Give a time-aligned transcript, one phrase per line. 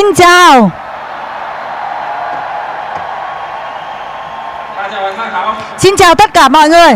[0.00, 0.70] xin chào.
[5.78, 6.94] Xin chào tất cả mọi người.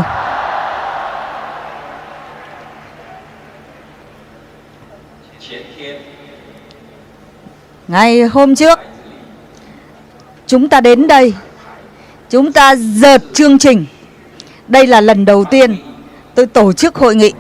[7.89, 8.79] Ngày hôm trước,
[10.47, 11.35] Chúng ta đến đây,
[12.31, 13.87] Chúng ta dợt chương trình.
[14.69, 15.77] Đây là lần đầu tiên
[16.35, 17.33] Tôi tổ chức hội nghị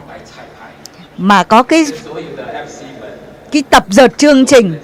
[1.17, 1.87] Mà có cái
[3.53, 4.75] Cái tập dợt chương trình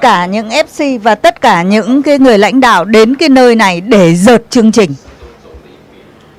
[0.00, 3.80] cả những FC và tất cả những cái người lãnh đạo đến cái nơi này
[3.80, 4.94] để dợt chương trình.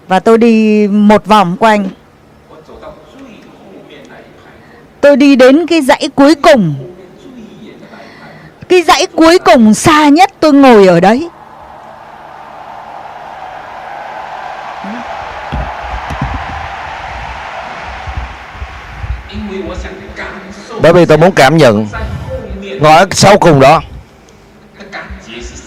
[0.08, 1.90] Và tôi đi một vòng quanh.
[5.02, 6.74] Tôi đi đến cái dãy cuối cùng.
[8.70, 11.30] Cái dãy cuối cùng xa nhất tôi ngồi ở đấy.
[20.82, 21.88] Bởi vì tôi muốn cảm nhận
[22.82, 23.82] ngồi ở sau cùng đó.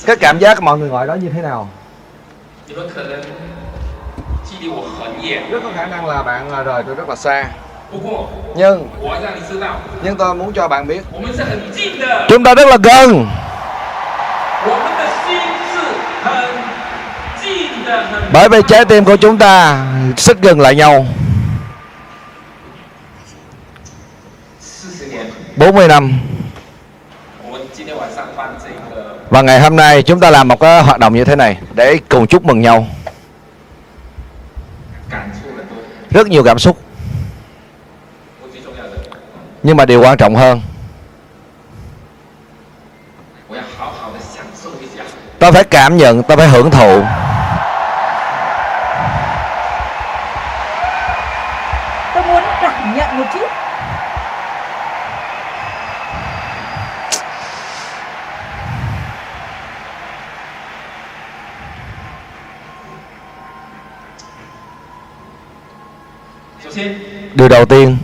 [0.07, 1.69] Cái cảm giác mọi người ngồi đó như thế nào?
[5.51, 7.45] Rất có khả năng là bạn à, rời tôi rất là xa.
[8.57, 8.89] Nhưng
[10.03, 11.03] nhưng tôi muốn cho bạn biết.
[12.29, 13.29] Chúng ta rất là gần.
[18.33, 21.07] Bởi vì trái tim của chúng ta xích gần lại nhau.
[25.57, 26.34] 40 năm.
[29.31, 31.99] Và ngày hôm nay chúng ta làm một cái hoạt động như thế này để
[32.09, 32.87] cùng chúc mừng nhau.
[36.11, 36.79] Rất nhiều cảm xúc.
[39.63, 40.61] Nhưng mà điều quan trọng hơn
[45.39, 47.03] tôi phải cảm nhận, tôi phải hưởng thụ
[67.45, 67.97] điều đầu tiên.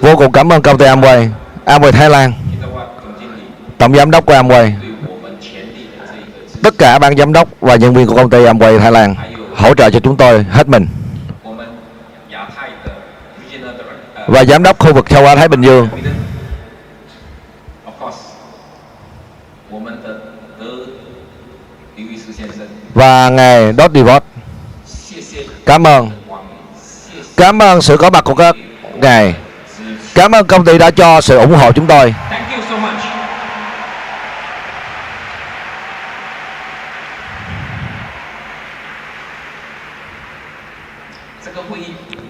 [0.00, 1.28] Vô cùng cảm ơn công ty Amway
[1.64, 2.32] Amway Thái Lan,
[3.78, 4.72] tổng giám đốc của Amway,
[6.62, 9.14] tất cả ban giám đốc và nhân viên của công ty Amway Thái Lan
[9.56, 10.86] hỗ trợ cho chúng tôi hết mình.
[14.26, 15.88] Và giám đốc khu vực châu Á Thái Bình Dương.
[22.94, 24.22] Và ngài Dot Devot
[25.66, 26.10] Cảm ơn.
[27.36, 28.56] Cảm ơn sự có mặt của các
[28.94, 29.34] ngài.
[30.14, 32.14] Cảm ơn công ty đã cho sự ủng hộ chúng tôi.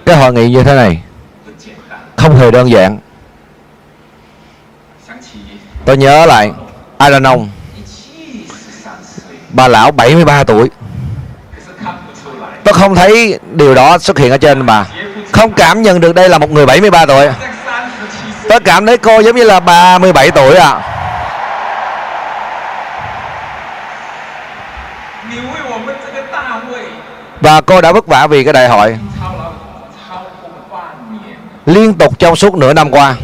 [0.06, 1.02] Cái hội nghị như thế này
[2.16, 2.98] Không hề đơn giản.
[5.84, 6.52] Tôi nhớ lại
[6.98, 7.48] Aranong
[9.50, 10.70] Bà lão 73 tuổi
[12.64, 14.84] tôi không thấy điều đó xuất hiện ở trên mà.
[15.32, 17.28] Không cảm nhận được đây là một người 73 tuổi.
[18.48, 20.68] Tôi cảm thấy cô giống như là 37 tuổi ạ.
[20.68, 20.90] À.
[27.40, 28.98] và cô đã vất vả vì cái đại hội.
[31.66, 33.14] Liên tục trong suốt nửa năm qua.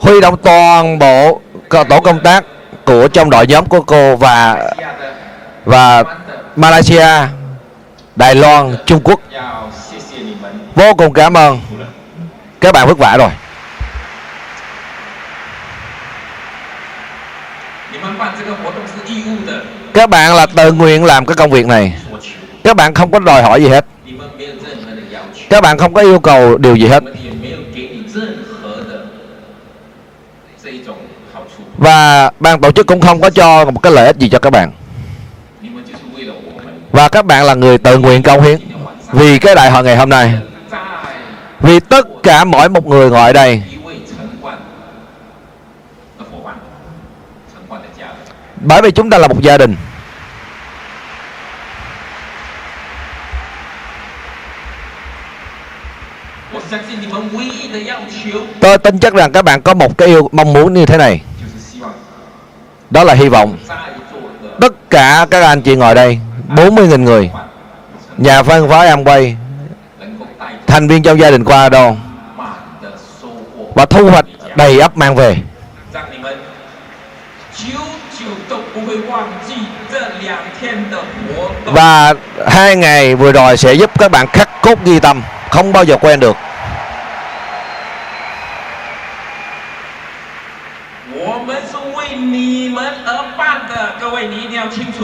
[0.00, 1.40] Huy động toàn bộ
[1.70, 2.44] tổ công tác
[2.84, 4.66] của trong đội nhóm của cô và
[5.64, 6.04] và
[6.56, 7.06] Malaysia.
[8.16, 9.20] Đài Loan, Trung Quốc.
[10.74, 11.60] Vô cùng cảm ơn.
[12.60, 13.30] Các bạn vất vả rồi.
[19.94, 21.96] Các bạn là tự nguyện làm cái công việc này.
[22.64, 23.86] Các bạn không có đòi hỏi gì hết.
[25.50, 27.02] Các bạn không có yêu cầu điều gì hết.
[31.78, 34.50] Và ban tổ chức cũng không có cho một cái lợi ích gì cho các
[34.50, 34.72] bạn
[36.92, 38.60] và các bạn là người tự nguyện công hiến
[39.12, 40.34] vì cái đại hội ngày hôm nay.
[41.60, 43.62] Vì tất cả mỗi một người ngồi đây.
[48.56, 49.76] Bởi vì chúng ta là một gia đình.
[58.60, 61.22] Tôi tin chắc rằng các bạn có một cái yêu mong muốn như thế này.
[62.90, 63.58] Đó là hy vọng.
[64.60, 66.20] Tất cả các anh chị ngồi đây
[66.50, 67.30] 40.000 người.
[68.16, 69.34] Nhà văn hóa Amway
[70.66, 71.96] Thành viên trong gia đình qua đòn
[73.74, 74.24] Và thu hoạch
[74.56, 75.36] đầy ấp mang về.
[81.64, 82.14] Và
[82.46, 85.96] hai ngày vừa rồi sẽ giúp các bạn khắc cốt ghi tâm, Không bao giờ
[85.96, 86.36] quên được.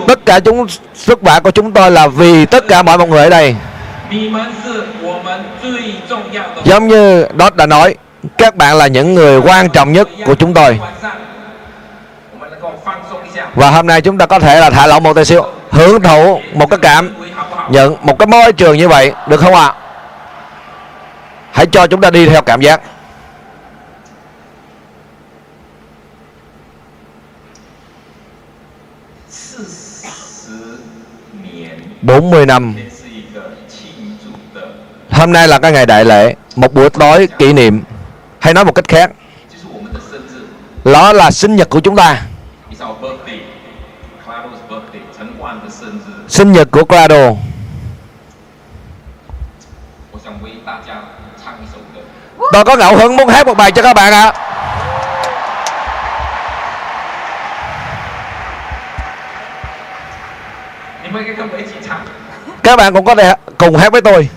[0.09, 3.25] tất cả chúng sức khỏe của chúng tôi là vì tất cả mọi một người
[3.25, 3.55] ở đây.
[6.65, 7.95] Giống như đó đã nói,
[8.39, 10.79] các bạn là những người quan trọng nhất của chúng tôi.
[13.55, 16.41] Và hôm nay chúng ta có thể là thả lỏng một tí xíu, hưởng thụ
[16.53, 17.15] một cái cảm,
[17.71, 19.67] nhận một cái môi trường như vậy, được không ạ?
[19.67, 19.75] À?
[21.57, 22.81] hãy cho chúng ta đi theo cảm giác.
[32.07, 32.75] 40 năm.
[35.11, 37.83] Hôm nay là cái ngày đại lễ, Một buổi tối kỷ niệm.
[38.39, 39.11] Hay nói một cách khác
[40.85, 42.23] Đó là sinh nhật của chúng ta.
[46.29, 47.33] Sinh nhật của Clado.
[52.53, 54.31] Tôi có ngẫu hứng muốn hát một bài cho các bạn ạ.
[54.31, 54.47] À.
[62.66, 64.30] các bạn cũng có thể cùng hát với tôi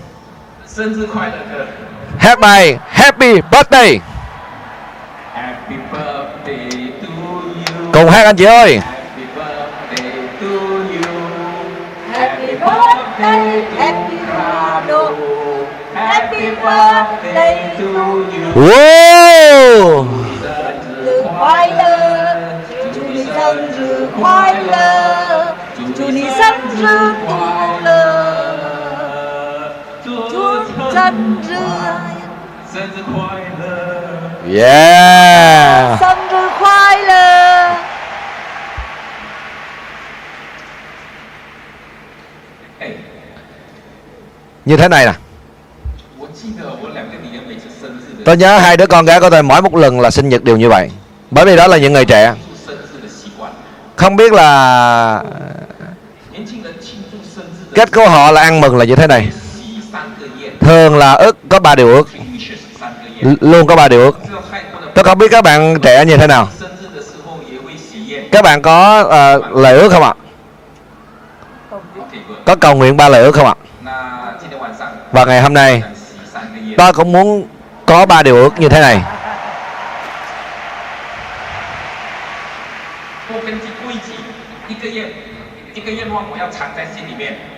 [0.67, 1.65] 生日快乐歌。
[2.19, 3.99] hát bài Happy Birthday
[5.33, 6.69] Happy birthday
[7.01, 7.91] to you.
[7.93, 10.11] cùng hát anh chị ơi Happy birthday
[10.41, 10.47] to
[10.95, 11.05] you.
[12.13, 15.01] Happy birthday, happy Ronaldo.
[15.95, 17.85] Happy birthday to
[18.33, 18.45] you.
[18.55, 20.05] wow
[21.05, 22.37] Từ khoai lơ,
[22.93, 25.55] 祝你生日快乐，
[25.97, 26.41] 祝你生
[26.77, 27.35] 日快
[27.83, 28.18] 乐，
[30.89, 31.53] 祝生日
[32.73, 33.15] 生日快
[33.59, 33.65] 乐！
[34.47, 36.63] yeah 生日快
[37.07, 37.11] 乐。
[42.79, 42.89] 哎，
[44.65, 45.13] như thế này nè
[46.19, 50.43] 我记得我两个女儿每次生日的 tôi nhớ hai đứa con gái của tôi mỗi một lần là sinh nhật
[50.43, 50.91] đều như vậy
[51.31, 53.51] bởi vì đó là những người trẻ 庆祝生日的习惯。
[53.95, 55.23] không biết là
[56.31, 59.48] 年轻人庆祝生日的 cách của họ là ăn mừng là như thế này 喜三个宴，
[60.60, 62.08] thường là ước có ba điều ước.
[63.40, 64.18] Luôn có ba điều ước.
[64.94, 66.48] Tôi không biết các bạn trẻ như thế nào.
[68.32, 70.14] Các bạn có uh, lời ước không ạ?
[72.44, 73.54] Có cầu nguyện ba lời ước không ạ?
[75.12, 75.82] Và ngày hôm nay
[76.76, 77.48] tôi cũng muốn
[77.86, 79.02] có ba điều ước như thế này.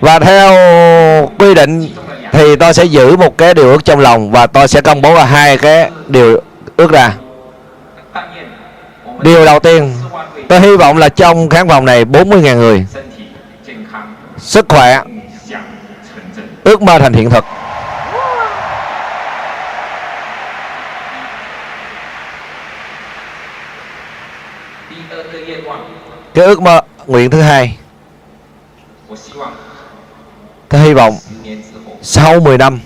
[0.01, 0.51] Và theo
[1.39, 1.95] quy định
[2.32, 5.14] thì tôi sẽ giữ một cái điều ước trong lòng và tôi sẽ công bố
[5.14, 6.40] là hai cái điều
[6.76, 7.14] ước ra.
[9.20, 9.94] Điều đầu tiên,
[10.49, 12.87] tôi hy vọng là trong khán phòng này 40.000 người
[14.38, 15.02] sức khỏe,
[16.64, 17.44] ước mơ thành hiện thực.
[26.34, 27.79] Cái ước mơ nguyện thứ hai,
[30.69, 31.19] tôi hy vọng
[32.03, 32.81] sau 10 năm.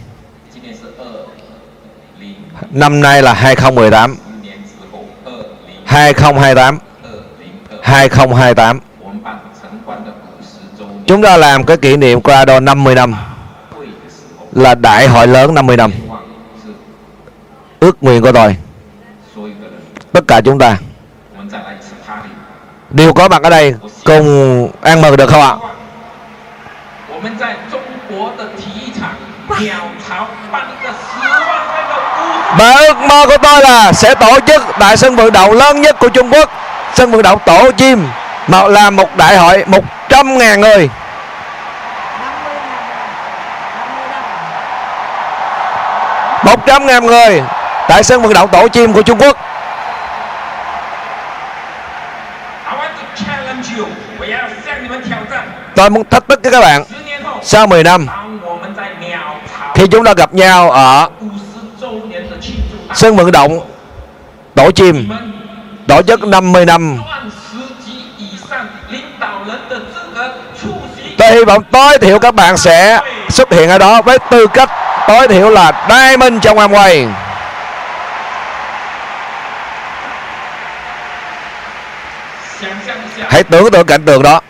[2.71, 4.17] Năm nay là 2018
[5.85, 6.79] 2028
[7.83, 8.81] 2028
[11.07, 13.15] chúng ta làm cái kỷ niệm qua Quadro 50 năm.
[14.53, 15.93] Là đại hội lớn 50 năm.
[17.81, 18.57] Ước nguyện của tôi.
[20.13, 20.79] Tất cả chúng ta.
[22.91, 25.57] Đều có mặt ở đây cùng ăn mừng được không ạ?
[32.59, 35.97] Và ước mơ của tôi là sẽ tổ chức đại sân vận động lớn nhất
[35.99, 36.51] của Trung Quốc,
[36.95, 38.09] Sân vận động Tổ Chim,
[38.49, 39.65] mà là một đại hội
[40.09, 40.89] 100.000 người.
[46.47, 47.43] một trăm ngàn người
[47.89, 49.37] tại sân vận động tổ chim của Trung Quốc.
[55.75, 56.85] Tôi muốn thách thức với các bạn
[57.43, 58.26] sau 10 năm
[59.77, 61.09] khi chúng ta gặp nhau ở
[62.95, 63.61] sân vận động
[64.55, 65.09] tổ chim
[65.89, 66.99] tổ chức 50 năm.
[71.19, 74.71] Tôi hy vọng tối thiểu các bạn sẽ xuất hiện ở đó với tư cách
[75.09, 77.09] tối thiểu là đai minh trong Amway
[83.31, 84.41] hãy tưởng tượng cảnh tượng đó.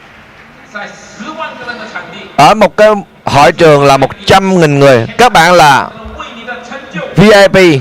[2.36, 2.88] Ở một cái
[3.26, 5.06] hội trường là 100.000 người.
[5.18, 5.88] Các bạn là
[7.16, 7.80] VIP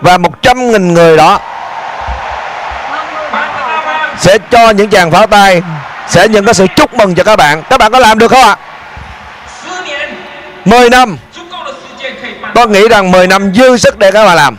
[0.00, 1.40] và 100.000 người đó
[4.18, 5.62] sẽ cho những chàng pháo tay,
[6.08, 7.62] sẽ nhận cái sự chúc mừng cho các bạn.
[7.70, 8.56] Các bạn có làm được không ạ?
[10.64, 11.18] 10 năm.
[12.54, 14.56] Tôi nghĩ rằng 10 năm dư sức để các bạn làm.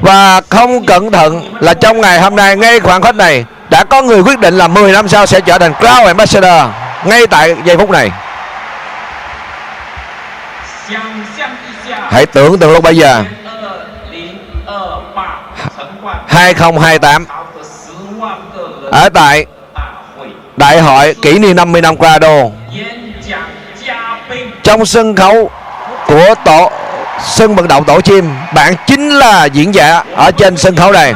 [0.00, 4.02] Và không cẩn thận là trong ngày hôm nay, ngay khoảng khách này đã có
[4.02, 6.70] người quyết định là 10 năm sau sẽ trở thành Crown Ambassador
[7.04, 8.10] ngay tại giây phút này.
[12.10, 13.24] Hãy tưởng tượng lúc bây giờ.
[16.26, 17.26] 2028
[18.90, 19.46] Ở tại
[20.56, 22.52] Đại hội kỷ niệm 50 năm qua đô
[24.62, 25.50] Trong sân khấu
[26.06, 26.70] Của tổ
[27.24, 31.14] Sân vận động tổ chim, Bạn chính là diễn giả Ở trên sân khấu này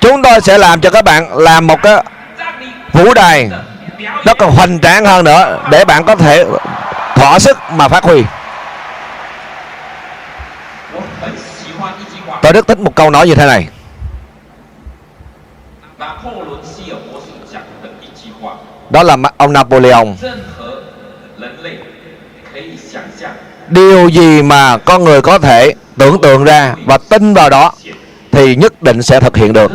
[0.00, 2.04] chúng tôi sẽ làm cho các bạn làm một cái
[2.92, 3.50] vũ đài
[4.26, 6.44] nó còn hoành tráng hơn nữa để bạn có thể
[7.14, 8.24] thỏa sức mà phát huy.
[12.42, 13.68] Tôi rất thích một câu nói như thế này.
[18.90, 20.04] Đó là ông Napoleon.
[23.68, 27.72] Điều gì mà con người có thể tưởng tượng ra và tin vào đó
[28.32, 29.72] thì nhất định sẽ thực hiện được.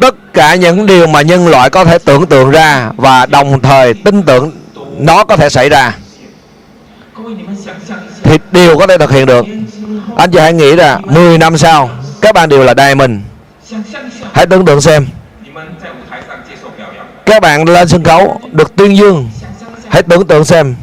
[0.00, 3.94] Tất cả những điều mà nhân loại có thể tưởng tượng ra và đồng thời
[3.94, 4.52] tin tưởng
[4.98, 5.94] nó có thể xảy ra
[8.22, 9.46] thì đều có thể thực hiện được.
[10.16, 13.22] Anh chị hãy nghĩ là 10 năm sau, các bạn đều là đài mình
[14.32, 15.06] hãy tưởng tượng xem.
[17.26, 19.30] Các bạn lên sân khấu được tuyên dương.
[19.88, 20.74] Hãy tưởng tượng xem.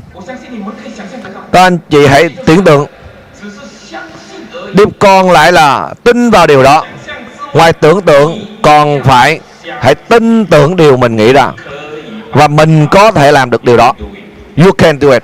[1.51, 2.85] Các anh chị hãy tưởng tượng.
[4.77, 6.85] Điểm còn lại là tin vào điều đó.
[7.53, 9.39] Ngoài tưởng tượng, còn phải
[9.81, 11.51] Hãy tin tưởng điều mình nghĩ ra.
[12.29, 13.93] Và mình có thể làm được điều đó.
[14.57, 15.23] You can do it.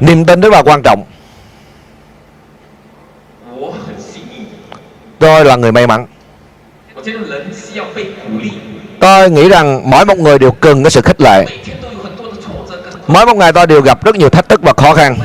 [0.00, 1.04] Niềm tin rất là quan trọng.
[5.18, 6.06] Tôi là người may mắn
[9.00, 11.46] tôi nghĩ rằng mỗi một người đều cần cái sự khích lệ.
[13.06, 15.16] Mỗi một ngày tôi đều gặp rất nhiều thách thức và khó khăn.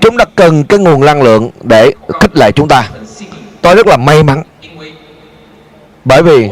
[0.00, 2.88] Chúng ta cần cái nguồn năng lượng để khích lệ chúng ta.
[3.62, 4.42] Tôi rất là may mắn.
[6.04, 6.48] Bởi vì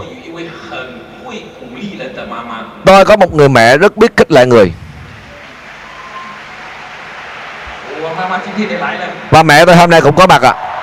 [2.85, 4.73] tôi có một người mẹ rất biết khích lệ người.
[9.31, 10.51] Và mẹ tôi hôm nay cũng có mặt ạ.
[10.51, 10.78] à.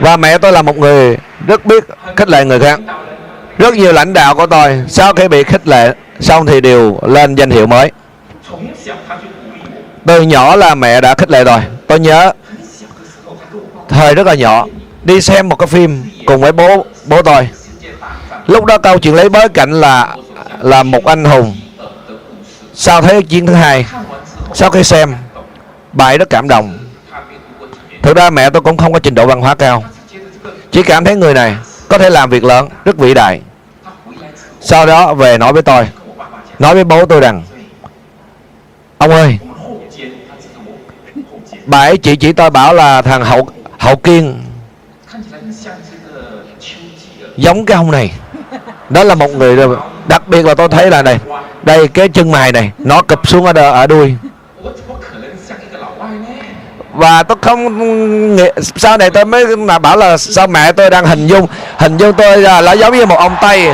[0.00, 1.84] và mẹ tôi là một người rất biết
[2.16, 2.80] khích lệ người khác.
[3.58, 7.34] Rất nhiều lãnh đạo của tôi sau khi bị khích lệ, xong thì đều lên
[7.34, 7.90] danh hiệu mới.
[10.06, 11.60] Từ nhỏ là mẹ đã khích lệ rồi.
[11.86, 12.32] Tôi nhớ,
[13.88, 14.66] thời rất là nhỏ,
[15.02, 17.48] đi xem một cái phim cùng với bố bố tôi.
[18.46, 20.16] Lúc đó câu chuyện lấy bối cảnh là
[20.60, 21.56] là một anh hùng.
[22.74, 23.86] Sau thế chiến thứ hai,
[24.54, 25.14] sau khi xem
[25.92, 26.78] bài rất cảm động.
[28.02, 29.84] Thực ra mẹ tôi cũng không có trình độ văn hóa cao.
[30.70, 31.56] Chỉ cảm thấy người này
[31.88, 33.40] có thể làm việc lớn rất vĩ đại.
[34.60, 35.88] Sau đó về nói với tôi
[36.58, 37.42] Nói với bố tôi rằng
[38.98, 39.38] Ông ơi
[41.66, 44.42] Bà ấy chỉ chỉ tôi bảo là thằng Hậu Hậu Kiên
[47.36, 48.12] Giống cái ông này.
[48.88, 49.56] Đó là một người
[50.08, 51.18] Đặc biệt là tôi thấy là này
[51.62, 54.14] Đây cái chân mày này Nó cụp xuống ở, ở đuôi
[57.00, 58.36] và tôi không
[58.76, 61.46] sau này tôi mới là bảo là sao mẹ tôi đang hình dung
[61.78, 63.68] hình dung tôi là, là giống như một ông tây.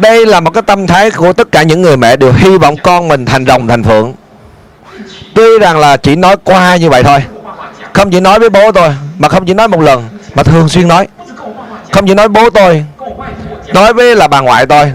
[0.00, 2.76] Đây là một cái tâm thái của tất cả những người mẹ đều hy vọng
[2.82, 4.14] con mình thành rồng thành phượng.
[5.34, 7.33] Tuy rằng là chỉ nói qua như vậy thôi
[7.94, 10.88] không chỉ nói với bố tôi, mà không chỉ nói một lần, mà thường xuyên
[10.88, 11.06] nói.
[11.92, 12.84] Không chỉ nói bố tôi,
[13.74, 14.92] nói với là bà ngoại tôi,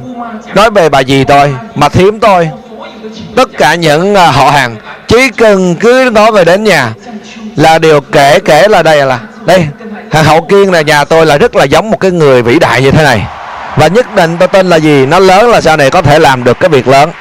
[0.55, 2.49] nói về bà dì tôi, mà thím tôi.
[3.35, 4.75] Tất cả những à, họ hàng,
[5.07, 6.93] chỉ cần cứ nói về đến nhà
[7.55, 9.19] là điều kể kể là đây là.
[9.45, 9.67] Đây
[10.11, 12.81] hàng hậu kiên là nhà tôi là rất là giống một cái người vĩ đại
[12.81, 13.25] như thế này.
[13.75, 15.05] Và nhất định tôi tin là gì?
[15.05, 17.11] Nó lớn là sau này có thể làm được cái việc lớn.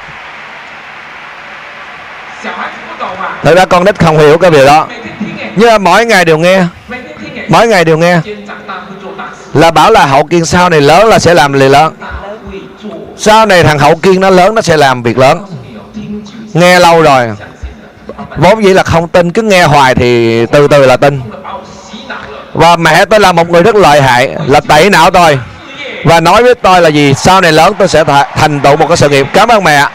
[3.43, 4.87] Thực ra con nít không hiểu cái việc đó
[5.59, 6.63] nhưng mà mỗi ngày đều nghe.
[7.47, 8.19] Mỗi ngày đều nghe.
[9.53, 11.93] Là bảo là hậu kiên sau này lớn là sẽ làm liền lớn.
[13.17, 15.45] Sau này thằng hậu kiên nó lớn nó sẽ làm việc lớn.
[16.53, 17.27] Nghe lâu rồi.
[18.37, 21.21] Vốn dĩ là không tin, cứ nghe hoài thì từ từ là tin.
[22.53, 25.39] Và mẹ tôi là một người rất lợi hại, là tẩy não tôi.
[26.03, 28.03] Và nói với tôi là gì, sau này lớn tôi sẽ
[28.35, 29.27] thành tựu một cái sự nghiệp.
[29.33, 29.87] Cảm ơn mẹ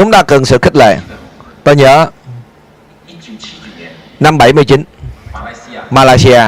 [0.00, 0.98] chúng ta cần sự khích lệ.
[1.64, 2.06] Tôi nhớ
[4.20, 4.84] năm 79
[5.90, 6.42] Malaysia.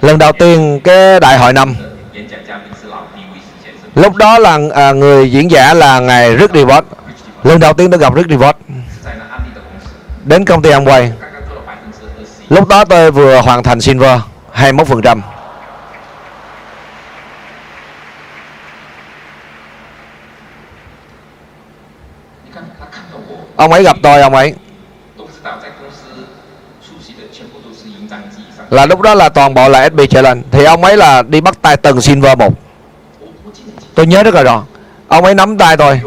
[0.00, 1.74] Lần đầu tiên cái đại hội năm.
[3.94, 6.84] Lúc đó là à, người diễn giả là ngài Rick Rivot
[7.42, 8.56] lần đầu tiên tôi gặp Rick Rivot
[10.24, 11.10] đến công ty Amway.
[12.48, 14.20] Lúc đó tôi vừa hoàn thành silver
[14.54, 15.20] 21%
[23.60, 24.54] ông ấy gặp tôi, ông ấy.
[28.70, 31.62] Là lúc đó là toàn bộ là SB Challenge thì ông ấy là đi bắt
[31.62, 32.52] tay từng Silver một.
[33.94, 34.62] Tôi nhớ rất là rõ.
[35.08, 36.00] Ông ấy nắm tay tôi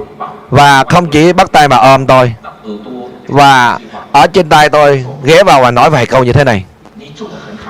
[0.49, 2.35] và không chỉ bắt tay mà ôm tôi.
[3.27, 3.79] Và
[4.11, 6.65] ở trên tay tôi ghé vào và nói vài câu như thế này.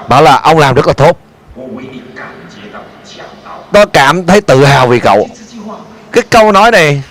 [0.07, 1.19] Bảo là ông làm rất là tốt.
[3.71, 5.27] Tôi cảm thấy tự hào vì cậu.
[6.11, 7.03] Cái câu nói này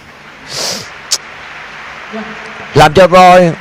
[2.74, 3.52] làm cho tôi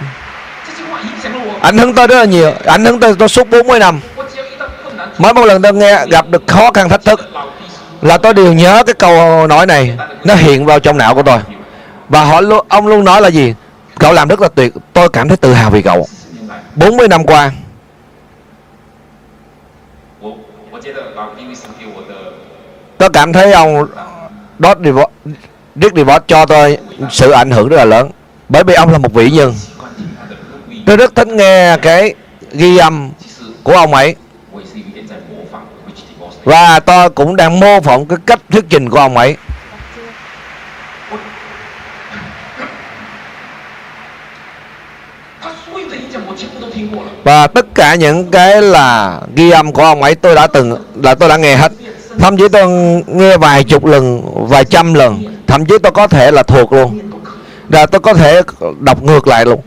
[1.62, 2.54] ảnh hưởng tôi rất là nhiều.
[2.66, 4.00] Ảnh hưởng tôi tôi suốt 40 năm.
[5.18, 7.20] Mỗi một lần tôi nghe gặp được khó khăn thách thức
[8.02, 9.98] là tôi đều nhớ cái câu nói này.
[10.24, 11.40] Nó hiện vào trong não của tôi.
[12.10, 13.56] Và họ ông luôn nói là gì?
[14.00, 14.74] Cậu làm rất là tuyệt.
[14.94, 16.08] Tôi cảm thấy tự hào vì cậu.
[16.76, 17.52] 40 năm qua.
[22.98, 23.88] Tôi cảm thấy ông
[25.76, 26.78] Dick DeVos cho tôi
[27.12, 28.10] sự ảnh hưởng rất là lớn
[28.52, 29.54] bởi vì ông là một vị nhân.
[30.86, 32.14] Tôi rất thích nghe cái
[32.52, 33.10] ghi âm
[33.64, 34.16] của ông ấy.
[36.44, 39.36] Và tôi cũng đang mô phỏng cái cách thuyết trình của ông ấy.
[47.24, 51.16] Và tất cả những cái là ghi âm của ông ấy tôi đã từng, là
[51.16, 51.72] tôi đã nghe hết.
[52.20, 52.68] Thậm chí tôi
[53.08, 55.24] nghe vài chục lần, vài trăm lần.
[55.48, 57.11] Thậm chí tôi có thể là thuộc luôn
[57.72, 58.42] ra tôi có thể
[58.80, 59.62] đọc ngược lại luôn.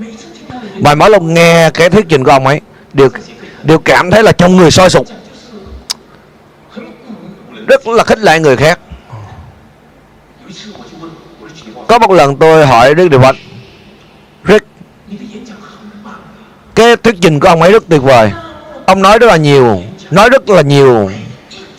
[0.79, 2.61] Và mỗi lần nghe cái thuyết trình của ông ấy
[2.93, 3.09] đều
[3.63, 5.07] đều cảm thấy là trong người soi sục.
[7.67, 8.79] Rất là khích lệ người khác.
[11.87, 13.37] Có một lần tôi hỏi Rick Điều Phật
[14.49, 14.67] Rick,
[16.75, 18.33] Cái thuyết trình của ông ấy rất tuyệt vời.
[18.87, 21.11] Ông nói rất là nhiều, Nói rất là nhiều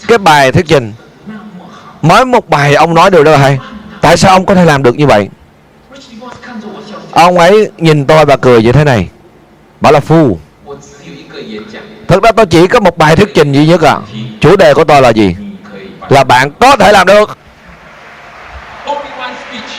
[0.07, 0.93] Cái bài thuyết trình.
[2.01, 3.59] Mỗi một bài ông nói đều rất là hay
[4.01, 5.29] Tại sao ông có thể làm được như vậy?
[7.15, 9.09] Ông ấy nhìn tôi và cười như thế này.
[9.81, 10.39] Bảo là phu.
[12.07, 13.91] Thực ra tôi chỉ có một bài thuyết trình duy nhất ạ.
[13.91, 13.99] À.
[14.39, 15.35] Chủ đề của tôi là gì?
[16.09, 17.37] Là bạn có thể làm được.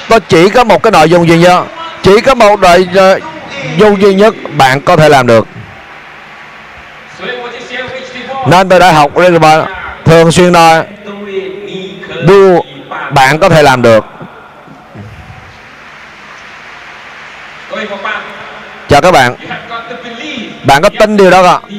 [0.09, 1.64] Tôi chỉ có một cái nội dung duy nhất.
[2.03, 3.18] Chỉ có một nội ờ,
[3.77, 5.46] dung duy nhất Bạn có thể làm được.
[8.51, 9.11] Nên tôi đã học
[10.05, 10.85] Thường xuyên nói
[12.27, 12.64] Điều
[13.11, 14.05] bạn có thể làm được.
[18.97, 19.37] Chào các bạn.
[20.67, 21.71] Bạn có tin điều đó không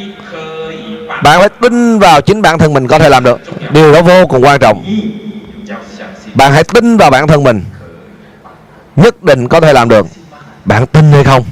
[1.23, 3.39] Bạn phải tin vào chính bản thân mình có thể làm được.
[3.71, 4.85] Điều đó vô cùng quan trọng.
[6.33, 7.63] Bạn hãy tin vào bản thân mình.
[8.95, 10.07] Nhất định có thể làm được.
[10.65, 11.45] Bạn tin hay không?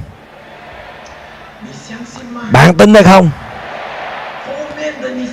[2.50, 3.30] Bạn tin hay không?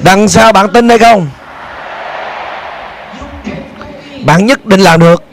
[0.03, 1.27] Đằng sau bạn tin hay không?
[4.25, 5.23] Bạn nhất định làm được.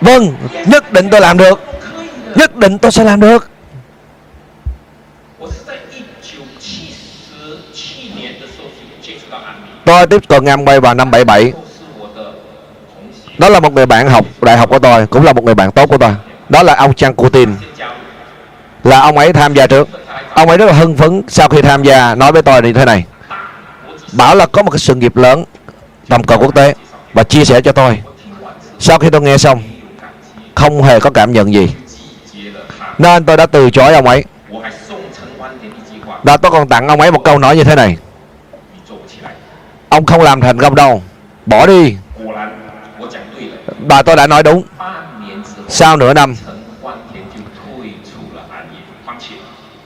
[0.00, 1.73] Vâng Nhất định tôi làm được
[2.36, 3.50] nhất định tôi sẽ làm được.
[9.84, 11.52] Tôi tiếp cận ngang bay vào năm 77
[13.38, 15.70] đó là một người bạn học đại học của tôi, cũng là một người bạn
[15.72, 16.14] tốt của tôi.
[16.48, 17.50] Đó là ông Chang Putin
[18.84, 19.88] là ông ấy tham gia trước.
[20.34, 22.84] Ông ấy rất là hưng phấn sau khi tham gia, nói với tôi như thế
[22.84, 23.04] này.
[24.12, 25.44] Bảo là có một cái sự nghiệp lớn,
[26.08, 26.74] tầm cỡ quốc tế,
[27.12, 27.98] và chia sẻ cho tôi.
[28.78, 29.62] Sau khi tôi nghe xong,
[30.54, 31.70] không hề có cảm nhận gì.
[32.98, 34.24] Nên tôi đã từ chối ông ấy.
[36.22, 37.96] Và tôi còn tặng ông ấy một câu nói như thế này.
[39.88, 41.02] Ông không làm thành công đâu.
[41.46, 41.96] Bỏ đi.
[43.78, 44.62] Bà tôi đã nói đúng.
[45.68, 46.36] Sau nửa năm,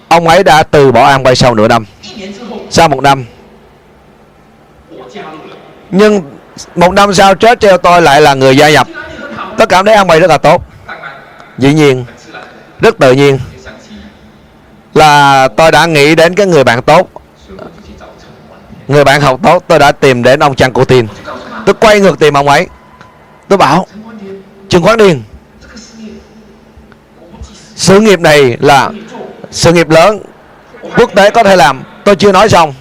[0.08, 1.84] Ông ấy đã từ bỏ an Amway sau nửa năm.
[2.70, 3.24] Sau một năm.
[5.90, 6.22] Nhưng
[6.74, 8.86] một năm sau chết treo tôi lại là người gia nhập.
[9.58, 10.64] Tôi cảm thấy Amway rất là tốt.
[11.58, 12.04] Dĩ nhiên
[12.80, 13.38] rất tự nhiên.
[14.94, 17.10] Là tôi đã nghĩ đến cái người bạn tốt.
[18.88, 21.08] Người bạn học tốt tôi đã tìm đến ông Trang Cô Tiền.
[21.66, 22.66] tôi quay ngược tìm ông ấy.
[23.48, 23.86] Tôi bảo
[24.68, 25.22] Trần Quán Điền
[27.78, 28.90] sự nghiệp này là
[29.50, 30.20] sự nghiệp lớn
[30.96, 32.74] quốc tế có thể làm tôi chưa nói xong.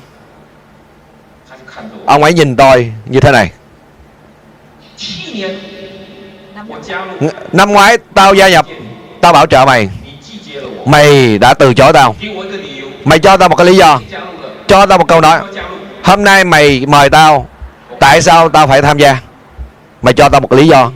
[2.05, 3.51] Ông ấy nhìn tôi như thế này.
[7.51, 8.65] Năm ngoái tao gia nhập
[9.27, 9.89] tao bảo trợ mày.
[10.85, 12.15] Mày đã từ chối tao.
[13.03, 13.99] Mày cho tao một cái lý do.
[14.67, 15.39] Cho tao một câu nói.
[16.03, 17.47] Hôm nay mày mời tao.
[17.99, 19.17] Tại sao tao phải tham gia?
[20.01, 20.91] Mày cho tao một cái lý do.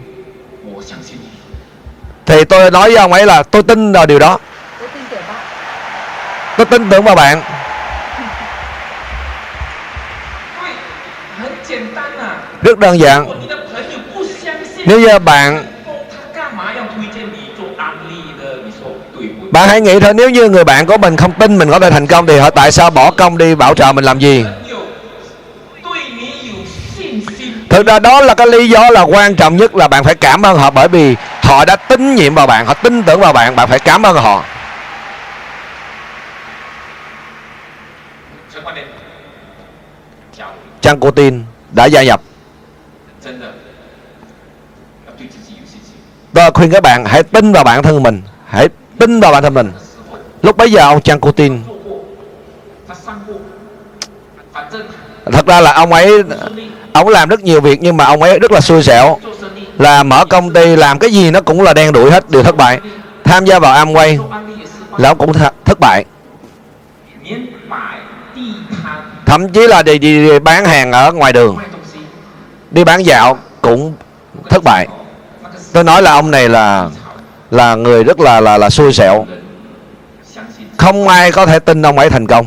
[2.26, 4.38] Thì tôi nói với ông ấy là tôi tin vào điều đó.
[6.58, 7.42] Tôi tin tưởng vào bạn.
[12.62, 13.28] Rất đơn giản.
[14.86, 15.71] Nếu như bạn
[19.52, 21.90] bạn hãy nghĩ thôi, nếu như người bạn của mình không tin mình có thể
[21.90, 24.46] thành công thì họ tại sao bỏ công đi bảo trợ mình làm gì?
[27.70, 30.46] Thực ra đó là cái lý do là quan trọng nhất là bạn phải cảm
[30.46, 33.56] ơn họ bởi vì họ đã tín nhiệm vào bạn, họ tin tưởng vào bạn
[33.56, 34.44] bạn phải cảm ơn họ.
[40.82, 42.22] Trang cô tin đã gia nhập.
[46.34, 48.68] Tôi khuyên các bạn hãy tin vào bản thân mình, Hãy
[49.02, 49.72] tin vào bản thân mình.
[50.42, 51.60] Lúc bấy giờ ông Chang Putin
[55.32, 56.24] thật ra là ông ấy
[56.94, 59.20] ông làm rất nhiều việc nhưng mà ông ấy rất là xui xẻo.
[59.78, 62.56] Là mở công ty làm cái gì nó cũng là đen đuổi hết đều thất
[62.56, 62.80] bại.
[63.24, 64.30] Tham gia vào Amway
[64.98, 65.34] là ông cũng
[65.66, 66.06] thất bại.
[69.26, 71.58] Thậm chí là đi, đi, đi bán hàng ở ngoài đường.
[72.72, 73.94] Đi bán dạo cũng
[74.50, 74.88] thất bại.
[75.74, 76.90] Tôi nói là ông này là
[77.52, 79.26] là người rất là là là xui xẻo.
[80.78, 82.46] Không ai có thể tin ông ấy thành công.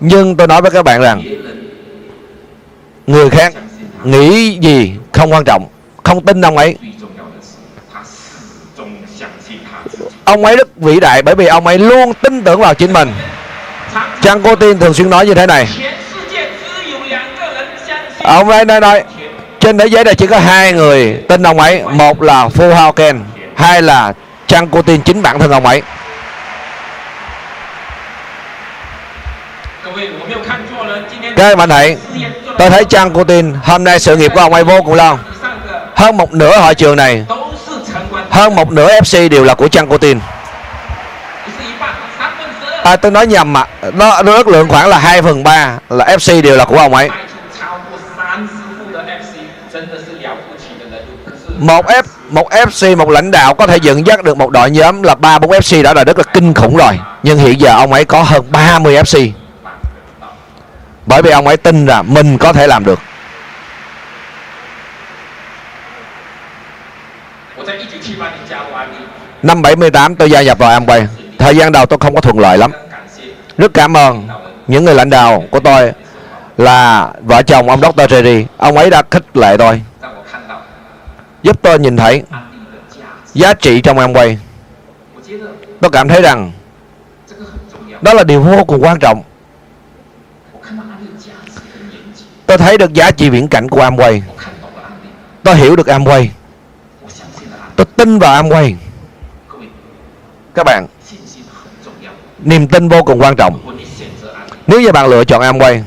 [0.00, 1.22] Nhưng tôi nói với các bạn rằng
[3.06, 3.54] người khác
[4.04, 5.66] nghĩ gì không quan trọng
[6.02, 6.76] không tin ông ấy.
[10.24, 13.08] Ông ấy rất vĩ đại bởi vì ông ấy luôn tin tưởng vào chính mình.
[14.22, 15.68] Trang Cô Tin thường xuyên nói như thế này.
[18.18, 19.02] Ông ấy nói, nói
[19.60, 21.82] Trên thế giới này chỉ có hai người tin ông ấy.
[21.82, 23.20] Một là Fu Hao Ken
[23.56, 24.12] hay là
[24.46, 25.82] Trang Cotin chính bản thân ông ấy.
[31.36, 31.96] Các bạn thấy
[32.58, 35.18] tôi thấy Trang Cotin hôm nay sự nghiệp của ông ấy vô cùng lâu
[35.96, 37.24] hơn một nửa hội trường này
[38.30, 40.20] hơn một nửa FC đều là của Trang Cotin
[42.84, 46.04] à, tôi nói nhầm mà nó, nó ước lượng khoảng là 2 phần 3 là
[46.04, 47.10] FC đều là của ông ấy.
[51.62, 55.02] một F, một FC một lãnh đạo có thể dẫn dắt được một đội nhóm
[55.02, 56.98] là ba bốn FC đã là rất là kinh khủng rồi.
[57.22, 59.30] Nhưng hiện giờ ông ấy có hơn 30 FC
[61.06, 63.00] bởi vì ông ấy tin là mình có thể làm được.
[69.42, 71.06] Năm 78 tôi gia nhập vào Amway.
[71.38, 72.70] Thời gian đầu tôi không có thuận lợi lắm.
[73.58, 74.28] Rất cảm ơn
[74.66, 75.92] những người lãnh đạo của tôi
[76.58, 78.00] là vợ chồng ông Dr.
[78.00, 78.44] Jerry.
[78.56, 79.80] Ông ấy đã khích lệ tôi
[81.42, 82.22] giúp tôi nhìn thấy
[83.34, 84.36] giá trị trong Amway.
[85.80, 86.52] Tôi cảm thấy rằng
[88.02, 89.22] đó là điều vô cùng quan trọng.
[92.46, 94.20] Tôi thấy được giá trị viễn cảnh của Amway.
[95.42, 96.26] Tôi hiểu được Amway.
[97.76, 98.74] Tôi tin vào Amway.
[100.54, 100.86] Các bạn,
[102.38, 103.76] niềm tin vô cùng quan trọng.
[104.66, 105.82] Nếu như bạn lựa chọn Amway,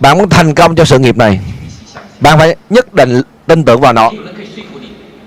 [0.00, 1.40] bạn muốn thành công cho sự nghiệp này,
[2.20, 4.10] bạn phải nhất định tin tưởng vào nó.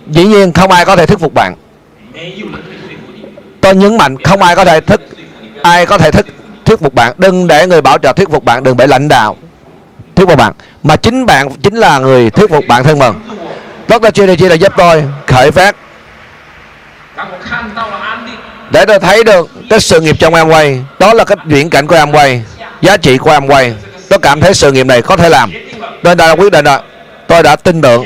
[0.07, 1.55] Dĩ nhiên không ai có thể thuyết phục bạn.
[3.61, 5.01] Tôi nhấn mạnh không ai có thể thức,
[5.63, 6.25] ai có thể thức,
[6.65, 7.13] thuyết phục bạn.
[7.17, 9.37] Đừng để người bảo trợ thuyết phục bạn đừng để lãnh đạo
[10.15, 10.53] thuyết phục bạn.
[10.83, 13.13] Mà chính bạn chính là người thuyết phục bạn thân mình
[13.87, 15.75] này chỉ là giúp tôi khởi phát.
[18.71, 20.79] Để tôi thấy được cái sự nghiệp trong Amway.
[20.99, 22.39] Đó là cái viễn cảnh của Amway,
[22.81, 23.71] giá trị của Amway.
[24.09, 25.51] Tôi cảm thấy sự nghiệp này có thể làm.
[26.03, 26.79] Nên đã quyết định rồi
[27.31, 28.05] tôi đã tin tưởng.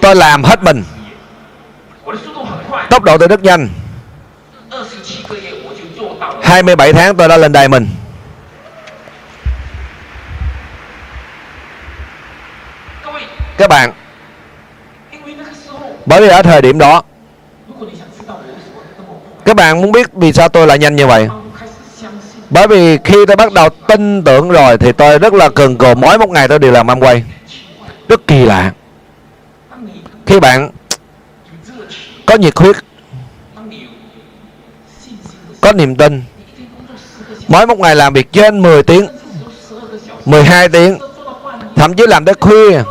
[0.00, 0.84] Tôi làm hết mình.
[2.90, 3.68] Tốc độ tôi rất nhanh.
[6.42, 7.88] 27 tháng tôi đã lên đài mình.
[13.58, 13.92] Các bạn,
[16.06, 17.02] bởi vì ở thời điểm đó,
[19.44, 21.28] các bạn muốn biết vì sao tôi lại nhanh như vậy?
[22.50, 25.94] Bởi vì khi tôi bắt đầu tin tưởng rồi thì tôi rất là cần cù
[25.94, 27.24] mỗi một ngày tôi đều làm ăn quay
[28.10, 28.72] rất kỳ lạ.
[30.26, 30.70] Khi bạn,
[32.26, 32.76] có nhiệt huyết,
[35.60, 36.22] có niềm tin.
[37.48, 39.06] Mỗi một ngày làm việc trên 10 tiếng
[40.24, 40.98] 12 tiếng,
[41.76, 42.82] thậm chí làm tới khuya.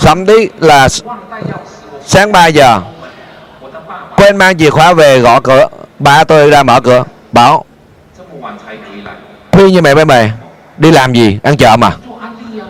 [0.00, 0.88] Thậm chí là
[2.06, 2.80] sáng 3 giờ,
[4.16, 5.68] quên mang chìa khóa về gõ cửa.
[5.98, 7.64] Ba tôi ra mở cửa, bảo,
[9.52, 10.32] khuya như mẹ với mày,
[10.78, 11.38] đi làm gì?
[11.42, 11.96] Ăn chợ mà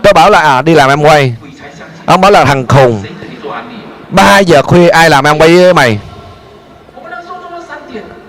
[0.02, 1.34] tôi bảo là à, đi làm em quay.
[2.04, 3.02] Ông bảo là thằng khùng.
[4.08, 5.98] 3 giờ khuya ai làm em quay với mày?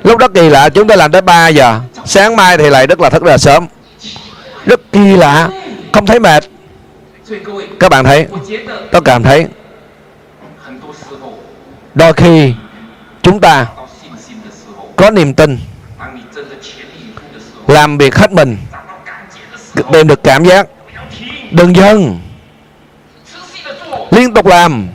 [0.03, 1.79] Lúc đó kỳ lạ chúng ta làm tới 3 giờ.
[2.05, 3.67] Sáng mai thì lại rất là thức là sớm.
[4.65, 5.49] Rất kỳ lạ.
[5.93, 6.43] Không thấy mệt.
[7.79, 8.27] Các bạn thấy.
[8.91, 9.47] Tôi cảm thấy.
[11.95, 12.53] Đôi khi
[13.21, 13.65] chúng ta
[14.95, 15.57] có niềm tin
[17.67, 18.57] làm việc hết mình
[19.91, 20.67] đem được cảm giác
[21.53, 22.19] đừng dừng
[24.11, 24.87] liên tục làm.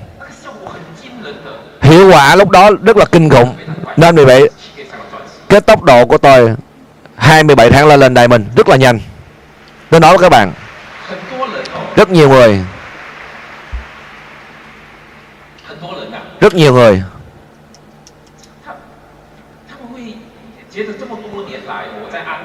[1.83, 3.55] Hiệu quả lúc đó rất là kinh khủng.
[3.97, 4.51] Nên vì vậy,
[5.49, 6.55] cái tốc độ của tôi
[7.16, 9.01] 27 tháng lên lên đài mình rất là nhanh.
[9.90, 10.53] Tôi đó với các bạn,
[11.97, 12.64] rất nhiều người,
[16.40, 17.03] rất nhiều người.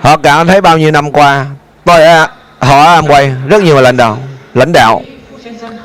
[0.01, 1.45] Họ cảm thấy bao nhiêu năm qua,
[1.85, 2.29] tôi à,
[2.63, 4.17] họ quay rất nhiều lãnh đạo
[4.53, 5.01] lãnh đạo.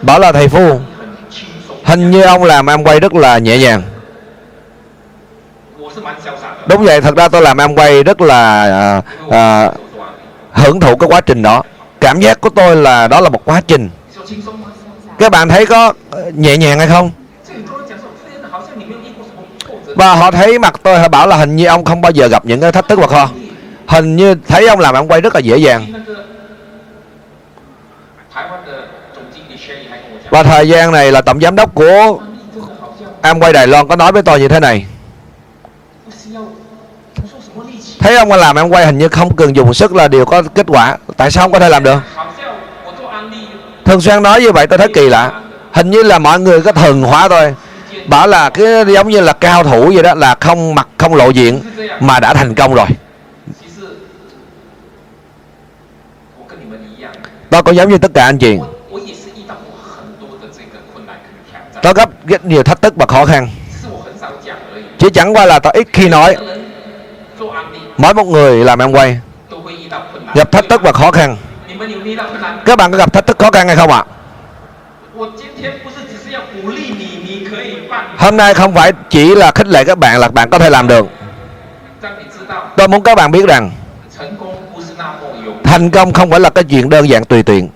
[0.03, 0.81] Bảo là thầy phu.
[1.85, 3.83] Hình như ông làm em quay rất là nhẹ nhàng.
[6.67, 9.71] Đúng vậy thật ra tôi làm em quay rất là à, à,
[10.53, 11.63] hưởng thụ cái quá trình đó.
[12.01, 13.91] Cảm giác của tôi là đó là một quá trình.
[15.19, 15.93] Các bạn thấy có
[16.35, 17.11] nhẹ nhàng hay không?
[19.87, 22.47] Và họ thấy mặt tôi họ bảo là hình như ông không bao giờ gặp
[22.47, 23.29] những cái thách thức hoặc ho
[23.87, 25.87] hình như thấy ông làm em quay rất là dễ dàng.
[30.31, 32.19] và thời gian này là tổng giám đốc của
[33.23, 34.87] Amway Đài Loan có nói với tôi như thế này.
[37.99, 40.67] Thấy ông làm em quay hình như không cần dùng sức là đều có kết
[40.69, 40.97] quả.
[41.17, 41.99] Tại sao không có thể làm được?
[43.85, 45.41] Thường xuyên nói như vậy, tôi thấy kỳ lạ.
[45.73, 47.55] Hình như là mọi người có thần hóa thôi
[48.07, 51.31] bảo là cái giống như là cao thủ vậy đó, là không mặt không lộ
[51.31, 51.63] diện
[52.01, 52.87] mà đã thành công rồi.
[57.51, 58.59] Tôi có giống như tất cả anh chị.
[61.89, 63.49] có gấp rất nhiều thách thức và khó khăn.
[64.99, 66.37] Chỉ chẳng qua là tôi ít khi nói.
[67.99, 69.21] Mỗi một người làm em quay.
[70.35, 71.37] Gặp thách thức và khó khăn.
[72.65, 74.05] Các bạn có gặp thách thức khó khăn hay không ạ?
[78.19, 80.89] Hôm nay không phải chỉ là khích lệ các bạn là bạn có thể làm
[80.89, 81.07] được.
[82.77, 83.71] Tôi muốn các bạn biết rằng,
[85.65, 87.69] thành công không phải là cái chuyện đơn giản tùy tiện.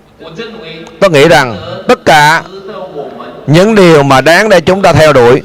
[0.99, 2.43] Tôi nghĩ rằng tất cả
[3.47, 5.41] những điều mà đáng để chúng ta theo đuổi.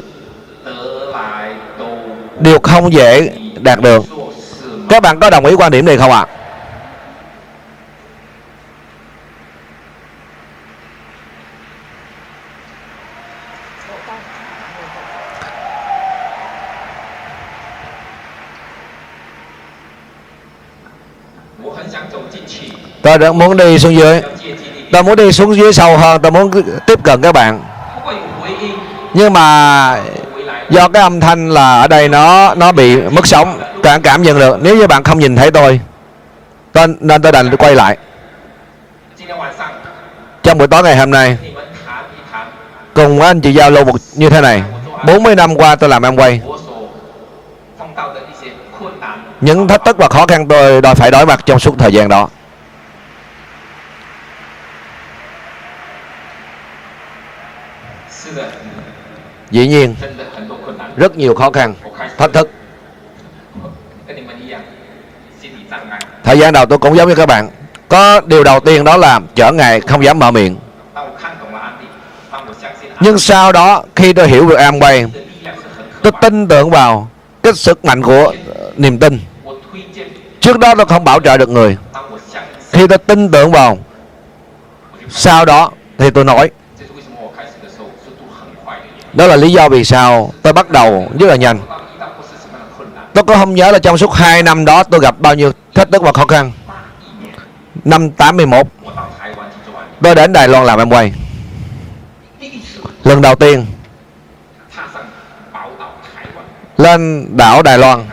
[2.41, 3.31] Điều không dễ
[3.61, 4.05] đạt được.
[4.89, 6.27] Các bạn có đồng ý quan điểm này không ạ?
[6.29, 6.39] À?
[23.03, 24.21] tôi rất muốn đi xuống dưới.
[24.93, 26.23] Tôi muốn đi xuống dưới sâu hơn.
[26.23, 26.51] Tôi muốn
[26.87, 27.61] tiếp cận các bạn
[29.15, 30.01] nhưng mà
[30.71, 34.39] do cái âm thanh là ở đây nó nó bị mất sóng cảm cảm nhận
[34.39, 34.59] được.
[34.63, 35.81] Nếu như bạn không nhìn thấy tôi
[36.73, 37.97] tôi nên tôi đành quay lại.
[40.43, 41.39] Trong buổi tối ngày hôm nay,
[42.95, 44.63] cùng với anh chị giao lưu một như thế này
[45.07, 46.41] 40 năm qua tôi làm em quay.
[49.41, 52.09] Những thách thức và khó khăn tôi đòi phải đối mặt trong suốt thời gian
[52.09, 52.29] đó.
[59.51, 59.95] dĩ nhiên,
[60.97, 61.75] rất nhiều khó khăn,
[62.19, 62.51] thách thức.
[66.25, 67.49] Thời gian đầu tôi cũng giống như các bạn.
[67.89, 70.57] Có điều đầu tiên đó là trở ngại không dám mở miệng.
[73.01, 75.09] Nhưng sau đó, khi tôi hiểu được Amway
[76.03, 77.09] Tôi tin tưởng vào
[77.43, 79.21] cái sức mạnh của ờ, niềm tin.
[80.41, 81.77] Trước đó tôi không bảo trợ được người.
[82.73, 83.79] Khi tôi tin tưởng vào,
[85.09, 86.51] Sau đó thì tôi nói
[89.13, 91.61] đó là lý do vì sao tôi bắt đầu rất là nhanh.
[93.15, 95.91] Tôi có không nhớ là trong suốt 2 năm đó tôi gặp bao nhiêu thách
[95.93, 96.53] thức và khó khăn.
[97.85, 98.67] Năm 81
[100.03, 101.13] tôi đến Đài Loan làm em quay.
[103.05, 103.67] Lần đầu tiên
[106.77, 108.07] lên đảo Đài Loan.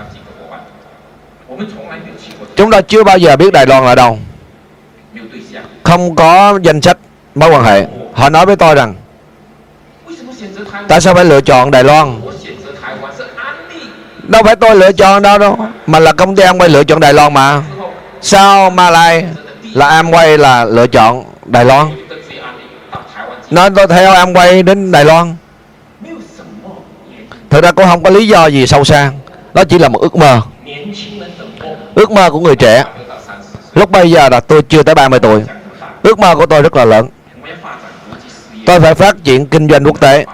[2.55, 4.19] Chúng ta chưa bao giờ biết Đài Loan là đâu.
[5.83, 6.97] Không có danh sách,
[7.35, 7.87] mối quan hệ.
[8.13, 8.95] Họ nói với tôi rằng
[10.87, 12.21] Tại sao phải lựa chọn Đài Loan?
[14.23, 15.57] Đâu phải tôi lựa chọn đâu đâu,
[15.87, 17.61] Mà là công ty em Amway lựa chọn Đài Loan mà.
[18.21, 19.25] Sao Malay
[19.73, 21.87] là em quay là lựa chọn Đài Loan?
[23.51, 25.35] Nên tôi theo em quay đến Đài Loan.
[27.49, 29.11] Thực ra cũng không có lý do gì sâu xa.
[29.53, 30.41] Đó chỉ là một ước mơ.
[31.95, 32.83] Ước mơ của người trẻ.
[33.73, 35.43] Lúc bây giờ là tôi chưa tới 30 tuổi.
[36.03, 37.07] Ước mơ của tôi rất là lớn.
[38.65, 40.25] Tôi phải phát triển kinh doanh quốc tế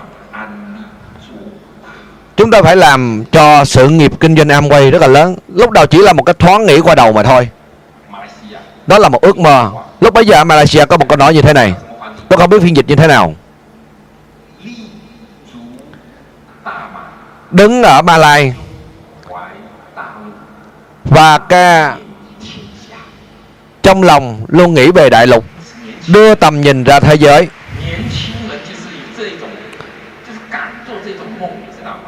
[2.41, 5.35] chúng ta phải làm cho sự nghiệp kinh doanh Amway rất là lớn.
[5.47, 7.49] Lúc đầu chỉ là một cái thoáng nghĩ qua đầu mà thôi.
[8.87, 9.71] Đó là một ước mơ.
[9.99, 11.73] Lúc bây giờ Malaysia có một câu nói như thế này.
[12.29, 13.33] Tôi không biết phiên dịch như thế nào.
[17.51, 18.53] Đứng ở Malai
[21.05, 21.95] và ca
[23.83, 25.45] trong lòng luôn nghĩ về đại lục,
[26.07, 27.47] đưa tầm nhìn ra thế giới.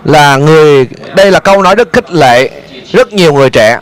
[0.04, 2.50] là người, đây là câu nói rất khích lệ,
[2.92, 3.80] rất nhiều người trẻ.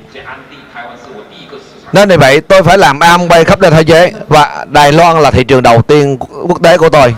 [1.93, 5.19] Nên vì vậy tôi phải làm am bay khắp nơi thế giới và Đài Loan
[5.19, 7.15] là thị trường đầu tiên quốc tế của tôi.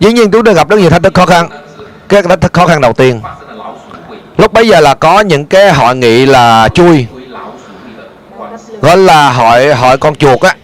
[0.00, 1.48] Dĩ nhiên chúng tôi gặp rất nhiều thách thức khó khăn
[2.08, 3.20] các thách thức khó khăn đầu tiên.
[4.38, 7.06] Lúc bấy giờ là có những cái hội nghị là chui,
[8.80, 10.56] gọi là hội hội con chuột á,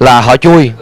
[0.00, 0.72] là hội chui.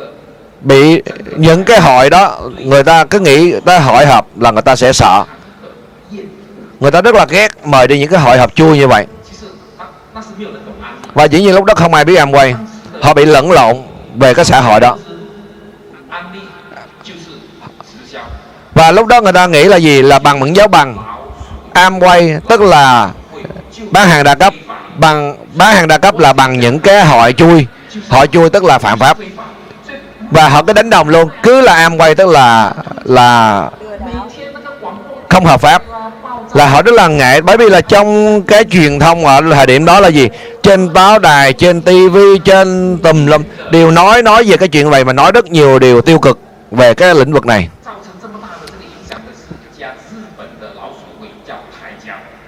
[0.60, 1.02] Bị
[1.36, 4.92] những cái hội đó, người ta cứ nghĩ tới hội họp là người ta sẽ
[4.92, 5.24] sợ
[6.82, 9.06] người ta rất là ghét mời đi những cái hội họp chui như vậy.
[11.14, 12.54] Và dĩ nhiên lúc đó không ai biết Amway.
[13.02, 13.76] Họ bị lẫn lộn
[14.14, 14.96] về cái xã hội đó.
[18.74, 20.02] Và lúc đó người ta nghĩ là gì?
[20.02, 20.96] Là bằng những giáo bằng.
[21.72, 23.10] Am quay tức là
[23.90, 24.54] bán hàng đa cấp.
[24.96, 27.66] Bằng, bán hàng đa cấp là bằng những cái hội chui.
[28.08, 29.16] Hội chui tức là phạm pháp.
[30.30, 31.28] Và họ cứ đánh đồng luôn.
[31.42, 32.72] Cứ là am quay tức là
[33.04, 33.70] là
[35.28, 35.82] không hợp pháp
[36.54, 36.70] là dạ.
[36.70, 40.00] họ rất là ngại bởi vì là trong cái truyền thông ở thời điểm đó
[40.00, 40.28] là gì?
[40.62, 45.04] Trên báo đài trên tivi trên tùm lum đều nói nói về cái chuyện này
[45.04, 46.38] mà nói rất nhiều điều tiêu cực
[46.70, 47.68] về cái lĩnh vực này.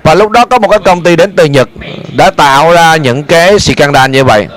[0.02, 1.68] Và lúc đó có một cái công ty đến từ Nhật
[2.16, 4.48] đã tạo ra những cái scandal như vậy.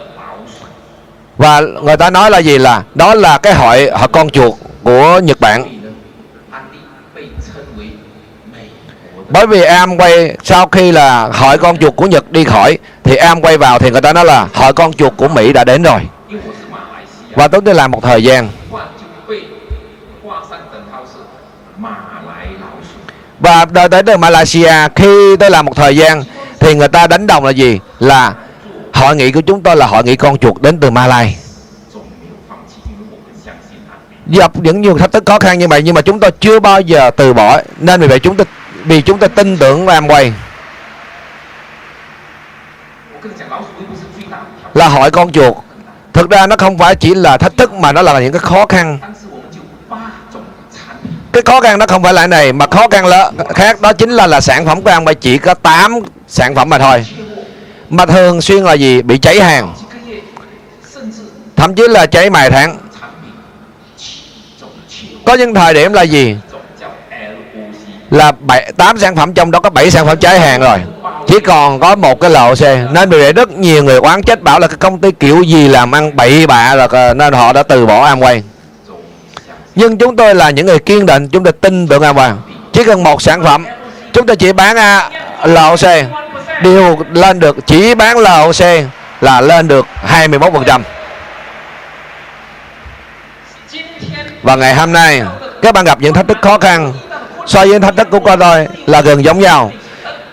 [1.37, 5.19] Và người ta nói là gì là đó là cái hội họ con chuột của
[5.23, 5.76] Nhật Bản.
[9.29, 13.15] bởi vì em quay sau khi là hỏi con chuột của Nhật đi khỏi, thì
[13.15, 15.83] em quay vào thì người ta nói là hỏi con chuột của Mỹ đã đến
[15.83, 16.01] rồi.
[17.35, 18.49] Và tôi đi làm một thời gian.
[23.39, 26.23] Và đợi tới từ Malaysia, khi tôi làm một thời gian,
[26.59, 27.79] thì người ta đánh đồng là gì?
[27.99, 28.33] Là
[28.93, 31.37] hội nghị của chúng tôi là hội nghị con chuột đến từ malaysia
[34.27, 36.81] gặp những nhiều thách thức khó khăn như vậy, nhưng mà chúng tôi chưa bao
[36.81, 38.45] giờ từ bỏ, nên vì vậy chúng tôi
[38.87, 40.33] vì chúng ta tin tưởng làm quay
[44.73, 45.55] là hỏi con chuột.
[46.13, 48.65] Thực ra nó không phải chỉ là thách thức mà nó là những cái khó
[48.65, 48.99] khăn.
[51.31, 54.09] Cái khó khăn nó không phải là này, mà khó khăn là khác đó chính
[54.09, 57.05] là là sản phẩm của Amway chỉ có 8 sản phẩm mà thôi.
[57.89, 59.01] Mà thường xuyên là gì?
[59.01, 59.73] Bị cháy hàng.
[61.55, 62.77] Thậm chí là cháy mài tháng.
[65.25, 66.35] Có những thời điểm là gì?
[68.11, 70.79] là 7, 8 sản phẩm trong đó có 7 sản phẩm trái hàng rồi.
[71.27, 72.85] Chỉ còn có một cái lò xe.
[72.91, 75.67] Nên vì vậy rất nhiều người quán trách bảo là cái công ty kiểu gì
[75.67, 78.41] làm ăn bậy bạ rồi nên họ đã từ bỏ am Amway.
[79.75, 82.33] Nhưng chúng tôi là những người kiên định chúng tôi tin tưởng am Amway.
[82.73, 83.65] Chỉ cần một sản phẩm
[84.13, 85.09] chúng tôi chỉ bán à,
[85.43, 86.05] lò xe.
[86.63, 88.85] Điều lên được chỉ bán lò xe
[89.21, 90.81] là lên được 21%
[94.43, 95.21] và ngày hôm nay
[95.61, 96.93] các bạn gặp những thách thức khó khăn
[97.47, 99.71] so với thách thức của con tôi là gần giống nhau.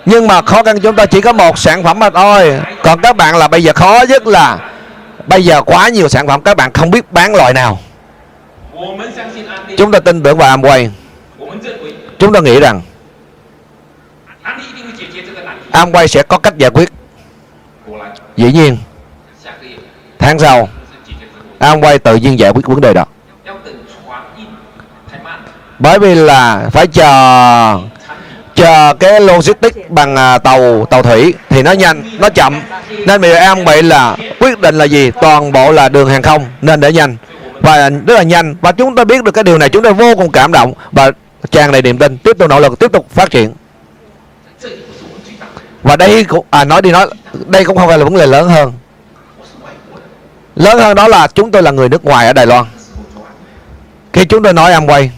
[0.07, 2.61] Nhưng mà khó khăn chúng ta chỉ có một sản phẩm mà thôi.
[2.83, 4.59] Còn các bạn là bây giờ khó nhất là
[5.27, 7.79] bây giờ quá nhiều sản phẩm các bạn không biết bán loại nào.
[9.79, 10.89] Chúng ta tin tưởng vào Amway.
[12.19, 12.81] Chúng ta nghĩ rằng
[15.73, 16.89] Amway sẽ có cách giải quyết.
[18.37, 18.77] Dĩ nhiên,
[20.19, 20.69] tháng sau,
[21.59, 23.05] Amway tự nhiên giải quyết vấn đề đó
[25.79, 27.79] bởi vì là phải chờ
[28.55, 32.61] chờ cái logistics bằng à, tàu tàu thủy thì nó nhanh, nó chậm.
[33.07, 35.11] Nên mình em bị là quyết định là gì?
[35.11, 37.17] Toàn bộ là đường hàng không nên để nhanh.
[37.61, 38.55] Và rất là nhanh.
[38.61, 40.73] Và chúng ta biết được cái điều này, chúng ta vô cùng cảm động.
[40.93, 41.11] Và
[41.51, 42.19] tràn đầy niềm tin.
[42.19, 43.53] Tiếp tục nỗ lực, tiếp tục phát triển.
[45.83, 47.07] Và đây cũng à nói đi nói,
[47.47, 48.73] đây cũng không phải là vấn đề lớn hơn.
[50.57, 52.65] Lớn hơn đó là chúng tôi là người nước ngoài ở Đài Loan.
[54.13, 55.11] Khi chúng tôi nói em quay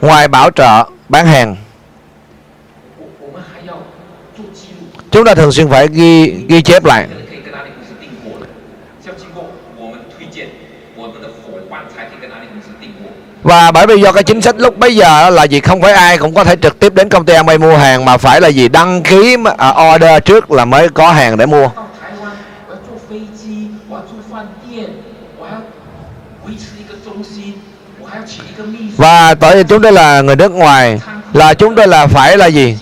[0.00, 1.56] ngoài bảo trợ bán hàng.
[5.10, 7.06] Chúng ta thường xuyên phải ghi ghi chép lại.
[13.42, 15.60] Và bởi vì do cái chính sách lúc bấy giờ là gì?
[15.60, 18.16] Không phải ai cũng có thể trực tiếp đến công ty Amway mua hàng, mà
[18.16, 18.68] phải là gì?
[18.68, 21.70] Đăng ký à, order trước là mới có hàng để mua.
[28.96, 31.00] và tại vì chúng tôi là người nước ngoài,
[31.32, 32.78] là chúng tôi là phải là gì?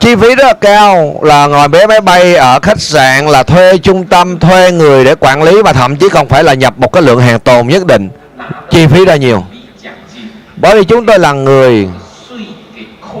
[0.00, 3.78] Chi phí rất là cao, là ngồi bé máy bay ở khách sạn là thuê
[3.78, 6.92] trung tâm, thuê người để quản lý và thậm chí còn phải là nhập một
[6.92, 8.08] cái lượng hàng tồn nhất định.
[8.70, 9.44] Chi phí ra nhiều.
[10.56, 11.88] Bởi vì chúng tôi là người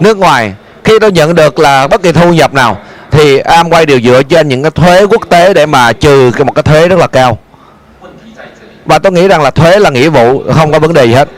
[0.00, 0.52] nước ngoài,
[0.84, 2.78] khi tôi nhận được là bất kỳ thu nhập nào,
[3.10, 6.44] thì am quay đều dựa trên những cái thuế quốc tế để mà trừ cái
[6.44, 7.38] một cái thuế rất là cao
[8.86, 11.28] và tôi nghĩ rằng là thuế là nghĩa vụ, không có vấn đề gì hết.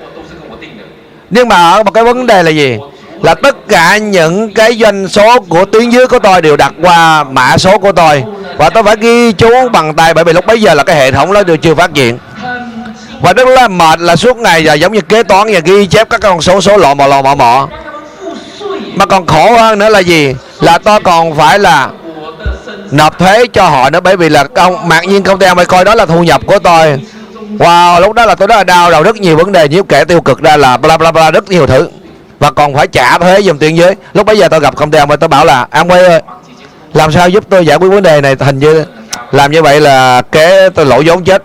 [1.31, 2.79] Nhưng mà ở một cái vấn đề là gì?
[3.23, 7.25] Là tất cả những cái doanh số của tuyến dưới của tôi đều đặt qua
[7.25, 8.25] mã số của tôi.
[8.57, 11.13] Và tôi phải ghi chú bằng tay bởi vì lúc bấy giờ là cái hệ
[11.13, 12.19] thống nó đều chưa phát triển
[13.21, 16.11] và rất là mệt là suốt ngày là giống như kế toán và ghi chép
[16.11, 17.69] các con số số lọ mọ lọ mọ mọ
[18.95, 20.35] mà còn khổ hơn nữa là gì?
[20.61, 21.89] Là tôi còn phải là
[22.91, 25.85] nộp thuế cho họ nữa bởi vì là công mặc nhiên công ty ông coi
[25.85, 27.01] đó là thu nhập của tôi
[27.59, 30.05] wow lúc đó là tôi rất là đau đầu rất nhiều vấn đề nhiễu kể
[30.05, 31.89] tiêu cực ra là bla bla bla rất nhiều thứ.
[32.39, 34.99] Và còn phải trả thuế dùm tiền dưới lúc bây giờ tôi gặp công ty
[34.99, 36.23] Amway tôi bảo là Amway ơi
[36.95, 38.37] làm sao giúp tôi giải quyết vấn đề này?
[38.41, 38.85] Hình như
[39.31, 41.43] làm như vậy là kế tôi lỗ vốn chết.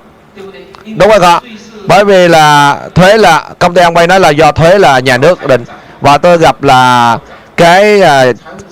[0.85, 1.39] Đúng không ạ
[1.87, 5.47] bởi vì là thuế là công ty Amway nói là do thuế là nhà nước
[5.47, 5.63] định.
[6.01, 7.17] Và tôi gặp là
[7.57, 8.25] cái uh, à,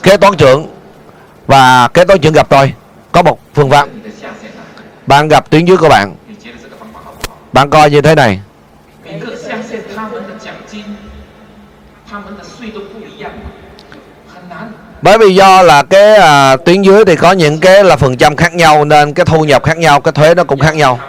[0.03, 0.67] kế toán trưởng.
[1.47, 2.73] Và kế toán trưởng gặp tôi.
[3.11, 3.88] Có một phương pháp.
[5.07, 6.15] Bạn gặp tuyến dưới của bạn
[7.54, 8.39] bạn coi như thế này.
[15.02, 18.36] Bởi vì do là cái à, tuyến dưới thì có những cái là phần trăm
[18.36, 20.99] khác nhau nên cái thu nhập khác nhau cái thuế nó cũng khác nhau.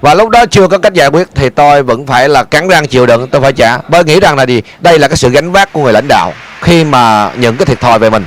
[0.00, 2.86] Và lúc đó chưa có cách giải quyết thì tôi vẫn phải là cắn răng
[2.86, 3.78] chịu đựng tôi phải trả.
[3.88, 4.62] Bởi nghĩ rằng là gì?
[4.80, 7.80] Đây là cái sự gánh vác của người lãnh đạo khi mà những cái thiệt
[7.80, 8.24] thòi về mình.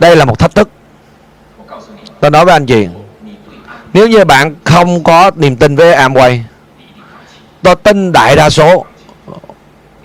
[0.00, 0.68] đây là một thách thức.
[2.20, 2.88] Tôi nói với anh chị,
[3.92, 6.38] nếu như bạn không có niềm tin với Amway,
[7.62, 8.84] tôi tin đại đa số,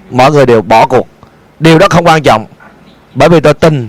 [0.10, 1.08] mọi người đều bỏ cuộc.
[1.60, 2.46] Điều đó không quan trọng,
[3.14, 3.88] bởi vì tôi tin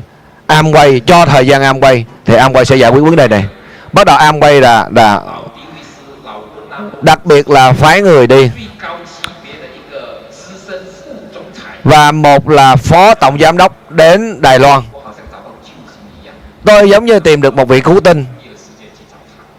[0.48, 3.44] Amway, cho thời gian Amway, thì Amway sẽ giải quyết vấn đề này.
[3.92, 5.22] Bắt đầu Amway là là
[7.02, 8.50] đặc biệt là phái người đi.
[11.84, 14.82] Và một là phó tổng giám đốc đến Đài Loan
[16.66, 18.24] tôi giống như tìm được một vị cứu tinh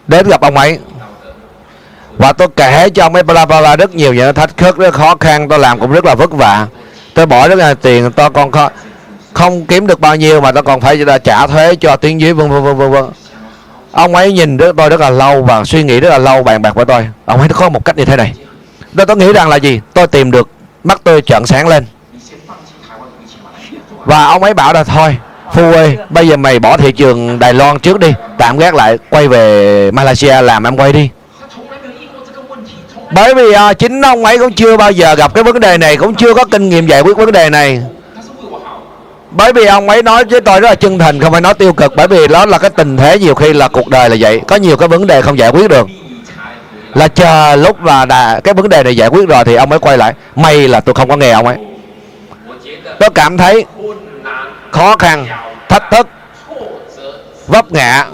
[0.08, 0.80] đến gặp ông ấy.
[2.18, 4.94] Và tôi kể cho ông ấy bla bla, bla rất nhiều những thách thức rất
[4.94, 6.68] khó khăn tôi làm cũng rất là vất vả.
[7.14, 8.70] Tôi bỏ rất là tiền tôi còn khó,
[9.34, 12.50] không kiếm được bao nhiêu mà tôi còn phải trả thuế cho tiếng dưới vân
[12.50, 13.06] vân vân vân.
[13.92, 16.62] Ông ấy nhìn rất tôi rất là lâu và suy nghĩ rất là lâu bàn
[16.62, 17.08] bạc với tôi.
[17.26, 18.34] Ông ấy có một cách như thế này.
[18.96, 19.82] Tôi tôi nghĩ rằng là gì?
[19.94, 20.50] Tôi tìm được
[20.84, 21.86] mắt tôi trợn sáng lên.
[24.06, 25.18] Và ông ấy bảo là thôi
[25.54, 28.14] Phu ơi ờ, bây giờ mày bỏ thị trường Đài Loan trước đi.
[28.38, 31.10] Tạm gác lại quay về Malaysia làm em quay đi.
[33.12, 35.98] Bởi vì à, chính ông ấy cũng chưa bao giờ gặp cái vấn đề này
[35.98, 37.82] cũng chưa có kinh nghiệm giải quyết vấn đề này.
[39.32, 41.74] Bởi vì ông ấy nói với tôi rất là chân thành không phải nói tiêu
[41.74, 44.42] cực bởi vì đó là cái tình thế nhiều khi là cuộc đời là vậy.
[44.48, 45.88] Có nhiều cái vấn đề không giải quyết được.
[46.94, 49.80] Là chờ lúc mà đã, cái vấn đề này giải quyết rồi thì ông ấy
[49.80, 50.14] quay lại.
[50.36, 51.58] May là tôi không có nghe ông ấy.
[53.00, 53.66] Tôi cảm thấy
[54.72, 55.28] khó khăn,
[55.70, 56.08] thách thức,
[57.48, 58.06] vấp ngã.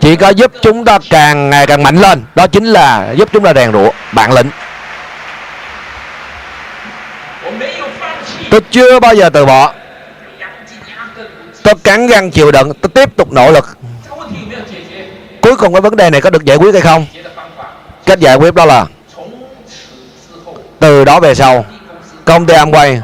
[0.00, 2.24] Chỉ có giúp chúng ta càng ngày càng mạnh lên.
[2.34, 4.50] Đó chính là giúp chúng ta rèn rũa, bản lĩnh.
[8.50, 9.72] Tôi chưa bao giờ từ bỏ.
[11.62, 13.78] Tôi cắn răng chịu đựng, tôi tiếp tục nỗ lực.
[15.42, 17.06] Cuối cùng cái vấn đề này có được giải quyết hay không?
[18.06, 18.86] Cách giải quyết đó là
[20.78, 21.64] từ đó về sau,
[22.24, 23.00] công ty Amway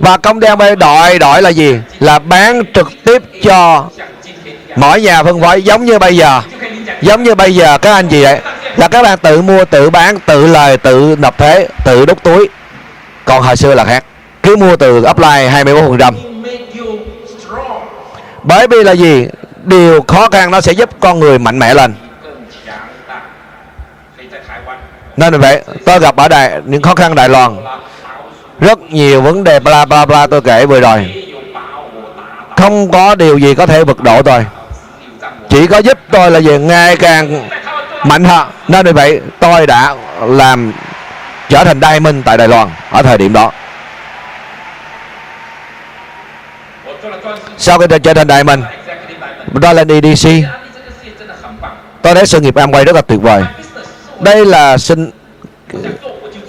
[0.00, 1.78] và công đen bay đội đội là gì?
[2.00, 3.84] Là bán trực tiếp cho
[4.76, 6.40] mỗi nhà phân phối giống như bây giờ.
[7.02, 8.40] Giống như bây giờ, các anh chị đấy
[8.76, 12.48] là các bạn tự mua, tự bán, tự lời, tự nộp thuế, tự đút túi.
[13.24, 14.04] Còn hồi xưa là khác,
[14.42, 16.12] cứ mua từ offline 24%
[18.46, 19.26] bởi vì là gì?
[19.64, 21.94] Điều khó khăn nó sẽ giúp con người mạnh mẽ lên.
[25.16, 27.56] Nên vậy, tôi gặp ở đài, những khó khăn đại Loan
[28.60, 31.24] rất nhiều vấn đề, bla bla bla tôi kể vừa rồi.
[32.56, 34.46] Không có điều gì có thể vực độ tôi.
[35.48, 37.48] Chỉ có giúp tôi là gì ngày càng
[38.04, 38.48] mạnh hơn.
[38.68, 40.72] Nên vì vậy, tôi đã làm
[41.48, 43.52] trở thành đai minh tại Đài Loan ở thời điểm đó.
[47.58, 48.62] Sau khi tôi trở thành đại minh
[49.62, 50.28] tôi lên EDC
[52.02, 53.42] tôi thấy sự nghiệp Amway rất là tuyệt vời.
[54.20, 55.10] Đây là sinh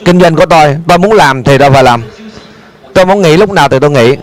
[0.08, 2.04] kinh doanh của tôi tôi muốn làm thì tôi phải làm.
[2.94, 4.16] Tôi muốn nghỉ lúc nào thì tôi nghỉ.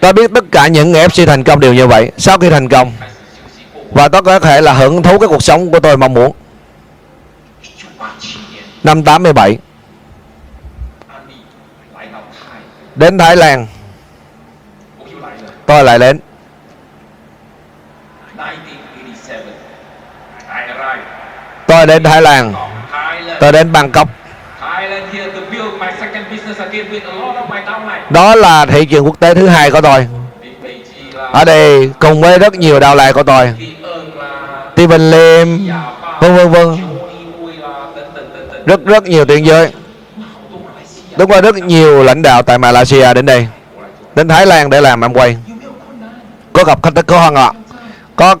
[0.00, 2.12] Tôi biết tất cả những người fc thành công đều như vậy.
[2.16, 2.92] Sau khi thành công,
[3.90, 6.32] và tôi có thể là hưởng thú cái cuộc sống của tôi mong muốn.
[8.84, 9.58] Năm 87
[12.94, 13.66] đến Thái Lan,
[15.66, 16.20] tôi lại đến.
[21.66, 22.71] Tôi đến Thái Lan.
[23.42, 24.08] Tôi đến Bangkok.
[28.10, 30.06] Đó là thị trường quốc tế thứ hai của tôi.
[31.32, 33.54] Ở đây cùng với rất nhiều đào lại của tôi.
[34.72, 35.68] Steven Lim
[36.20, 36.76] vân vân vân.
[38.66, 39.72] Rất rất nhiều tiền giới
[41.16, 43.48] đúng rồi rất nhiều lãnh đạo tại Malaysia đến đây.
[44.14, 45.36] Đến Thái Lan để làm em quay.
[46.52, 47.52] Có gặp khách có họ ngọ
[48.16, 48.36] có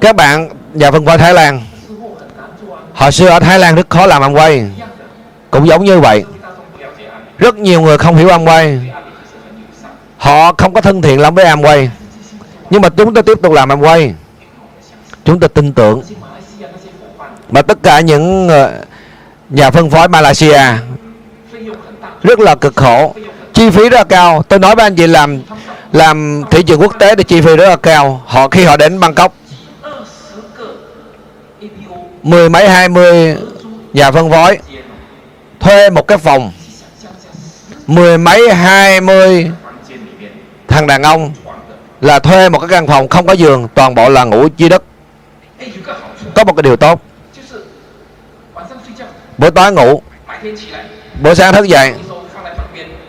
[0.00, 1.60] các bạn nhà phân phối Thái Lan
[3.00, 4.64] hồi xưa ở thái lan rất khó làm ăn quay.
[5.50, 6.24] Cũng giống như vậy.
[7.38, 8.92] Rất nhiều người không hiểu ăn quay.
[10.18, 11.90] Họ không có thân thiện lắm với ăn quay.
[12.70, 14.14] Nhưng mà chúng ta tiếp tục làm ăn quay.
[15.24, 16.02] Chúng ta tin tưởng.
[17.50, 18.72] Mà tất cả những ờ,
[19.50, 20.62] nhà phân phối malaysia
[22.22, 23.14] rất là cực khổ.
[23.52, 24.42] Chi phí rất là cao.
[24.48, 25.42] Tôi nói với anh chị làm
[25.92, 28.22] làm thị trường quốc tế thì chi phí rất là cao.
[28.26, 29.34] Họ, khi họ đến bangkok
[32.22, 33.36] mười mấy hai mươi
[33.92, 34.58] nhà phân phối,
[35.60, 36.52] thuê một cái phòng.
[37.86, 39.50] Mười mấy hai mươi
[40.68, 41.32] thằng đàn ông
[42.00, 44.82] là thuê một cái căn phòng, không có giường, toàn bộ là ngủ dưới đất.
[46.34, 47.02] Có một cái điều tốt.
[49.38, 50.02] Buổi tối ngủ.
[51.22, 51.94] Buổi sáng thức dậy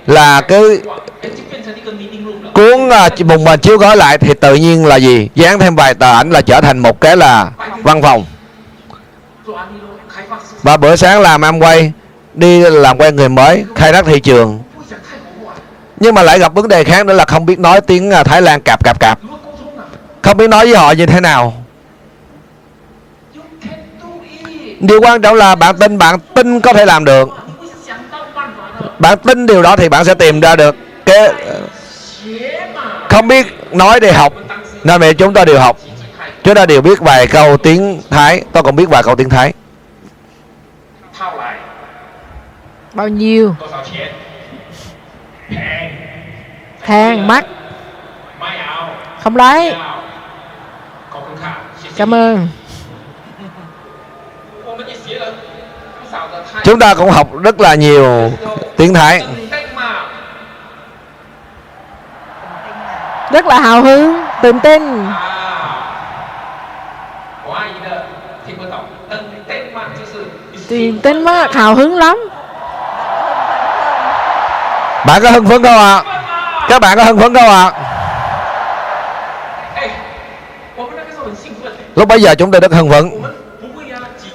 [0.07, 0.81] là cứ
[2.53, 5.29] cuốn à, bùng mền chiếu gói lại thì tự nhiên là gì?
[5.35, 7.51] Dán thêm vài tờ ảnh là trở thành một cái là
[7.83, 8.25] văn phòng
[10.63, 11.91] và bữa sáng làm em quay,
[12.33, 14.59] đi làm quen người mới, khai thác thị trường.
[15.99, 18.41] Nhưng mà lại gặp vấn đề khác nữa là không biết nói tiếng à, thái
[18.41, 19.19] lan cạp cạp cạp.
[20.21, 21.53] Không biết nói với họ như thế nào.
[24.79, 27.29] Điều quan trọng là bạn tin bạn tin có thể làm được.
[28.99, 30.75] Bạn tin điều đó thì bạn sẽ tìm ra được
[31.05, 31.61] cái ờ,
[33.09, 34.33] không biết nói để học.
[34.83, 35.77] Nên mẹ chúng ta đều học.
[36.43, 38.43] Chúng ta đều biết vài câu tiếng Thái.
[38.51, 39.53] Tôi cũng biết vài câu tiếng Thái.
[42.93, 43.55] Bao nhiêu?
[46.81, 47.45] Thang mắt.
[49.23, 49.75] Không lấy.
[51.95, 52.47] Cảm ơn.
[56.63, 58.31] Chúng ta cũng học rất là nhiều
[58.77, 59.25] tiếng Thái.
[63.31, 65.10] Rất là hào hứng, tự tin.
[70.71, 72.17] Tuyển tính hào hứng lắm
[75.05, 75.95] Bạn có hưng phấn không ạ?
[75.95, 76.03] À?
[76.69, 77.71] Các bạn có hưng phấn không ạ?
[77.71, 77.73] À?
[81.95, 83.09] Lúc bây giờ chúng tôi rất hưng phấn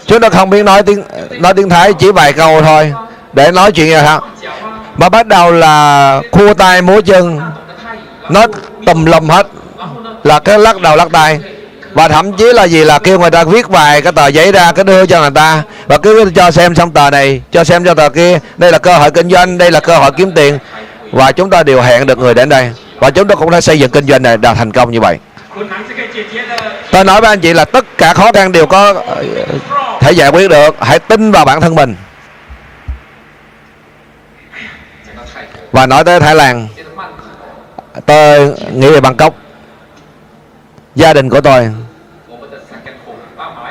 [0.06, 2.92] Chúng tôi không biết nói tiếng nói tiếng Thái, chỉ vài câu thôi,
[3.32, 4.20] Để nói chuyện rồi hả?
[4.96, 7.40] Mà bắt đầu là khua tay múa chân
[8.30, 8.46] Nó
[8.86, 9.46] tùm lum hết,
[10.24, 11.40] Là cái lắc đầu lắc tay
[11.96, 12.84] và thậm chí là gì?
[12.84, 15.62] Là kêu người ta viết vài cái tờ giấy ra, cái đưa cho người ta.
[15.86, 18.38] Và cứ cho xem xong tờ này, cho xem cho tờ kia.
[18.56, 20.58] Đây là cơ hội kinh doanh, đây là cơ hội kiếm tiền.
[21.12, 22.70] Và chúng ta đều hẹn được người đến đây.
[22.98, 25.18] Và chúng ta cũng đã xây dựng kinh doanh này đạt thành công như vậy.
[26.90, 29.24] Tôi nói với anh chị là tất cả khó khăn đều có ờ,
[30.00, 30.76] thể giải quyết được.
[30.80, 31.96] Hãy tin vào bản thân mình.
[35.72, 36.68] Và nói tới thái lan.
[38.06, 39.34] Tôi nghĩ về bangkok.
[40.94, 41.68] Gia đình của tôi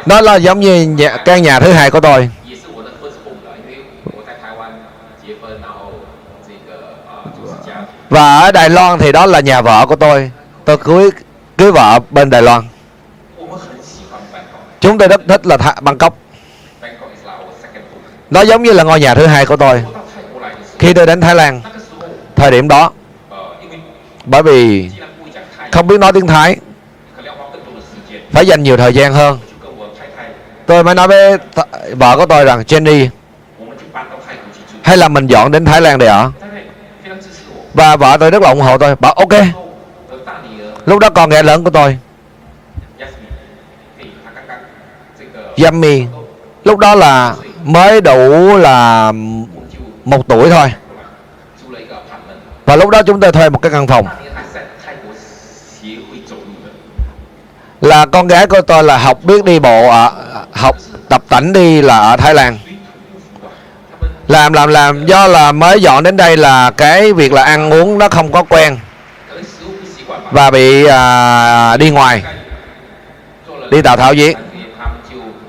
[0.06, 2.30] nó là giống như nhà, căn nhà thứ hai của tôi.
[8.10, 10.32] Và ở Đài Loan thì đó là nhà vợ của tôi.
[10.66, 11.10] Tôi cưới
[11.58, 12.64] cưới vợ bên Đài Loan.
[14.82, 16.18] Chúng tôi rất thích là Tha- Bangkok.
[18.30, 19.84] Nó giống như là ngôi nhà thứ hai của tôi.
[20.80, 21.62] Khi tôi đến Thái Lan
[22.36, 22.92] thời điểm đó
[24.26, 24.90] bởi vì
[25.72, 26.58] không biết nói tiếng Thái
[28.32, 29.40] phải dành nhiều thời gian hơn
[30.66, 31.38] tôi mới nói với
[31.96, 33.08] vợ của tôi rằng, Jenny,
[34.82, 36.32] hay là mình dọn đến Thái Lan để ở
[37.74, 39.34] và vợ tôi rất là ủng hộ tôi, bảo, ok.
[40.86, 41.98] Lúc đó còn nghe lớn của tôi.
[45.64, 46.06] Yummy.
[46.64, 49.12] Lúc đó là mới đủ là
[50.06, 50.74] một tuổi thôi.
[52.66, 54.08] Và lúc đó chúng tôi thuê một cái căn phòng.
[57.86, 60.12] là con gái của tôi là học biết đi bộ ở
[60.52, 60.76] học
[61.10, 62.58] tập tảnh đi là ở Thái Lan.
[64.28, 67.98] Làm làm làm do là mới dọn đến đây là cái việc là ăn uống
[67.98, 68.78] nó không có quen
[70.32, 72.24] và bị à, đi ngoài
[73.72, 74.38] đi tạo tháo diễn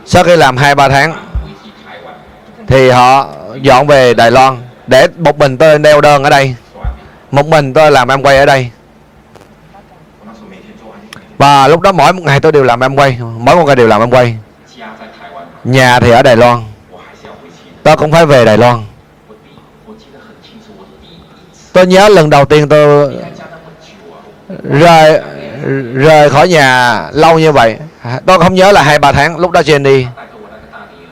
[0.07, 1.15] sau khi làm hai ba tháng
[2.67, 3.29] thì họ
[3.63, 6.55] dọn về Đài Loan để một mình tôi đeo đơn ở đây
[7.31, 8.71] một mình tôi làm em quay ở đây
[11.39, 13.19] và lúc đó mỗi một ngày tôi đều làm em quay.
[13.39, 14.37] Mỗi một ngày đều làm em quay.
[15.65, 16.65] Nhà thì ở Đài Loan.
[17.83, 18.85] Tôi cũng phải về Đài Loan.
[21.73, 23.15] Tôi nhớ lần đầu tiên tôi
[24.63, 25.21] rời
[25.95, 27.77] rời khỏi nhà lâu như vậy.
[28.27, 30.07] Tôi không nhớ là hai, ba tháng lúc đó trên đi.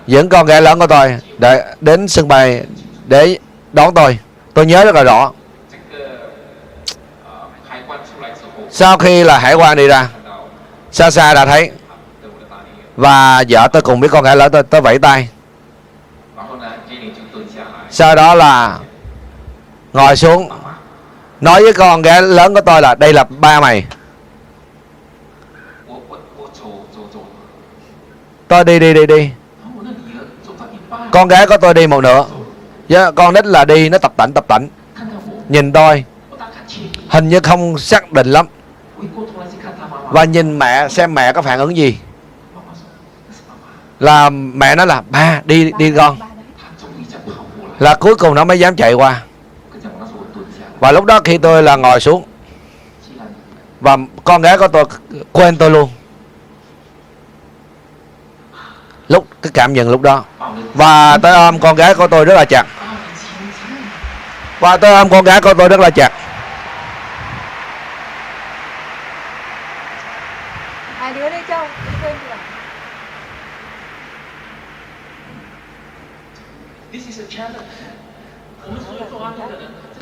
[0.06, 2.64] Dẫn con gái lớn của tôi để đến sân bay
[3.06, 3.38] để
[3.72, 4.18] đón tôi.
[4.54, 5.32] Tôi nhớ rất là rõ.
[8.74, 10.08] sau khi là hải quan đi ra
[10.92, 11.70] xa xa đã thấy.
[12.96, 15.28] Và vợ tôi cùng với con gái lớn tôi tôi vẫy tay.
[17.90, 18.78] Sau đó là
[19.92, 20.48] ngồi xuống
[21.40, 23.84] nói với con gái lớn của tôi là đây là ba mày.
[28.48, 29.30] Tôi đi đi đi đi.
[31.10, 32.24] Con gái của tôi đi một nửa.
[32.88, 34.68] Yeah, con nít là đi nó tập tảnh tập tảnh
[35.48, 36.04] nhìn tôi
[37.08, 38.46] hình như không xác định lắm
[40.10, 41.98] và nhìn mẹ, xem mẹ có phản ứng gì?
[44.00, 46.18] Là mẹ nói là, ba, đi đi con.
[47.78, 49.22] Là cuối cùng nó mới dám chạy qua.
[50.80, 52.24] Và lúc đó khi tôi là ngồi xuống,
[53.80, 54.84] và con gái của tôi
[55.32, 55.90] quên tôi luôn.
[59.08, 60.24] Lúc, cái cảm nhận lúc đó.
[60.74, 62.66] Và tôi ôm con gái của tôi rất là chặt.
[64.60, 66.12] Và tôi ôm con gái của tôi rất là chặt.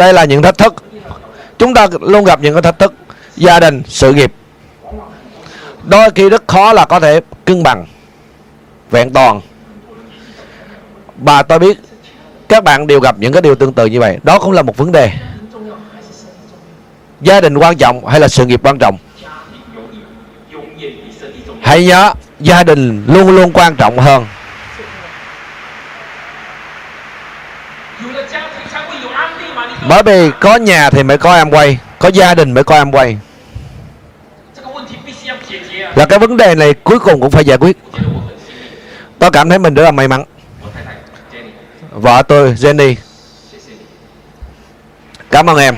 [0.03, 0.74] đây là những thách thức.
[1.59, 2.94] Chúng ta luôn gặp những cái thách thức.
[3.36, 4.32] Gia đình, sự nghiệp.
[5.84, 7.86] Đôi khi rất khó là có thể cân bằng,
[8.90, 9.40] vẹn toàn.
[11.16, 11.76] Và tôi biết
[12.48, 14.18] các bạn đều gặp những cái điều tương tự như vậy.
[14.22, 15.11] Đó cũng là một vấn đề.
[17.20, 18.98] Gia đình quan trọng hay là sự nghiệp quan trọng?
[21.62, 24.26] Hãy nhớ, gia đình luôn luôn quan trọng hơn.
[29.89, 32.93] bởi vì có nhà thì mới có em quay, có gia đình mới có em
[32.93, 33.18] quay.
[35.95, 37.78] Là cái vấn đề này cuối cùng cũng phải giải quyết.
[39.18, 40.24] Tôi cảm thấy mình rất là may mắn.
[41.91, 42.95] Vợ tôi, Jenny.
[45.30, 45.76] Cảm ơn em.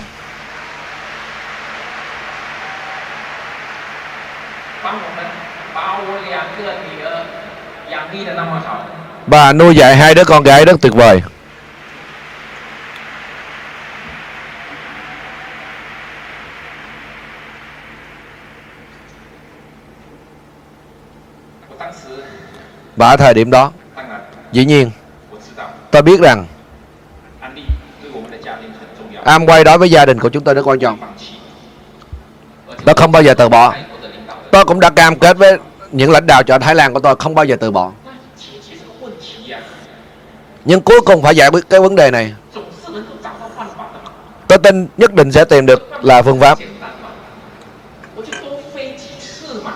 [9.26, 11.22] Bà nuôi dạy hai đứa con gái rất tuyệt vời.
[22.96, 23.72] và ở thời điểm đó,
[24.52, 24.90] dĩ nhiên,
[25.90, 26.46] tôi biết rằng
[29.24, 30.98] am quay đối với gia đình của chúng tôi rất quan trọng.
[32.84, 33.74] Tôi không bao giờ từ bỏ.
[34.50, 35.58] Tôi cũng đã cam kết với
[35.92, 37.92] những lãnh đạo chọn Thái Lan của tôi không bao giờ từ bỏ.
[40.64, 42.34] Nhưng cuối cùng phải giải quyết cái vấn đề này.
[44.48, 46.58] Tôi tin nhất định sẽ tìm được là phương pháp.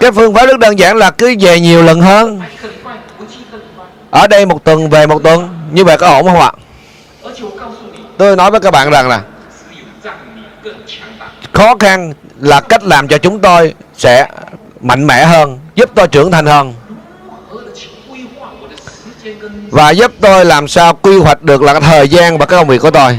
[0.00, 2.40] Cái phương pháp rất đơn giản là cứ về nhiều lần hơn
[4.10, 5.48] ở đây một tuần, về một tuần.
[5.72, 6.52] Như vậy có ổn không ạ?
[8.18, 9.22] Tôi nói với các bạn rằng là
[11.52, 14.28] khó khăn là cách làm cho chúng tôi sẽ
[14.80, 16.74] mạnh mẽ hơn, giúp tôi trưởng thành hơn.
[19.70, 22.68] Và giúp tôi làm sao quy hoạch được là cái thời gian và cái công
[22.68, 23.18] việc của tôi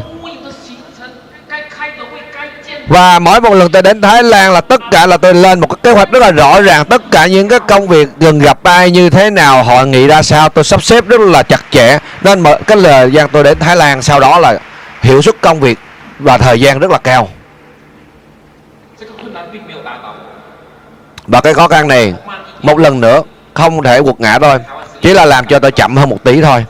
[2.89, 5.67] và mỗi một lần tôi đến Thái Lan là tất cả là tôi lên một
[5.67, 6.85] cái kế hoạch rất là rõ ràng.
[6.85, 10.21] Tất cả những cái công việc gần gặp ai như thế nào hội nghị ra
[10.21, 11.99] sao, tôi sắp xếp rất là chặt chẽ.
[12.21, 14.57] Nên mà cái thời gian tôi đến Thái Lan sau đó là
[15.01, 15.79] hiệu suất công việc
[16.19, 17.29] và thời gian rất là cao.
[21.27, 22.13] Và cái khó khăn này,
[22.61, 23.21] một lần nữa,
[23.53, 24.57] không thể quật ngã thôi.
[25.01, 26.65] Chỉ là làm cho tôi chậm hơn một tí thôi.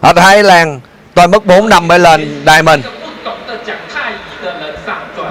[0.00, 0.80] Ở Thái Lan,
[1.14, 2.84] tôi mất 4 năm mới lên Diamond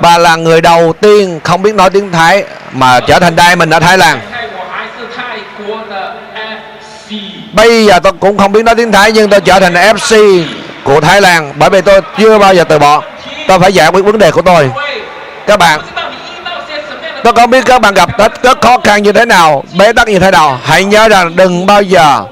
[0.07, 3.69] và là người đầu tiên không biết nói tiếng Thái mà trở thành đai mình
[3.69, 4.19] ở Thái Lan.
[7.53, 10.43] Bây giờ tôi cũng không biết nói tiếng Thái nhưng tôi trở thành FC
[10.83, 13.03] của Thái Lan bởi vì tôi chưa bao giờ từ bỏ.
[13.47, 14.69] Tôi phải giải quyết vấn đề của tôi.
[15.47, 15.81] Các bạn
[17.23, 18.09] Tôi không biết các bạn gặp
[18.43, 21.65] rất khó khăn như thế nào Bế tắc như thế nào Hãy nhớ rằng đừng
[21.65, 22.23] bao giờ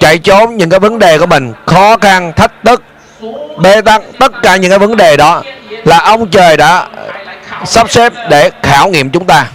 [0.00, 2.82] Chạy trốn những cái vấn đề của mình Khó khăn, thách thức
[3.58, 5.42] bê tắc tất cả những cái vấn đề đó
[5.84, 6.88] là ông trời đã
[7.64, 9.46] sắp xếp để khảo nghiệm chúng ta.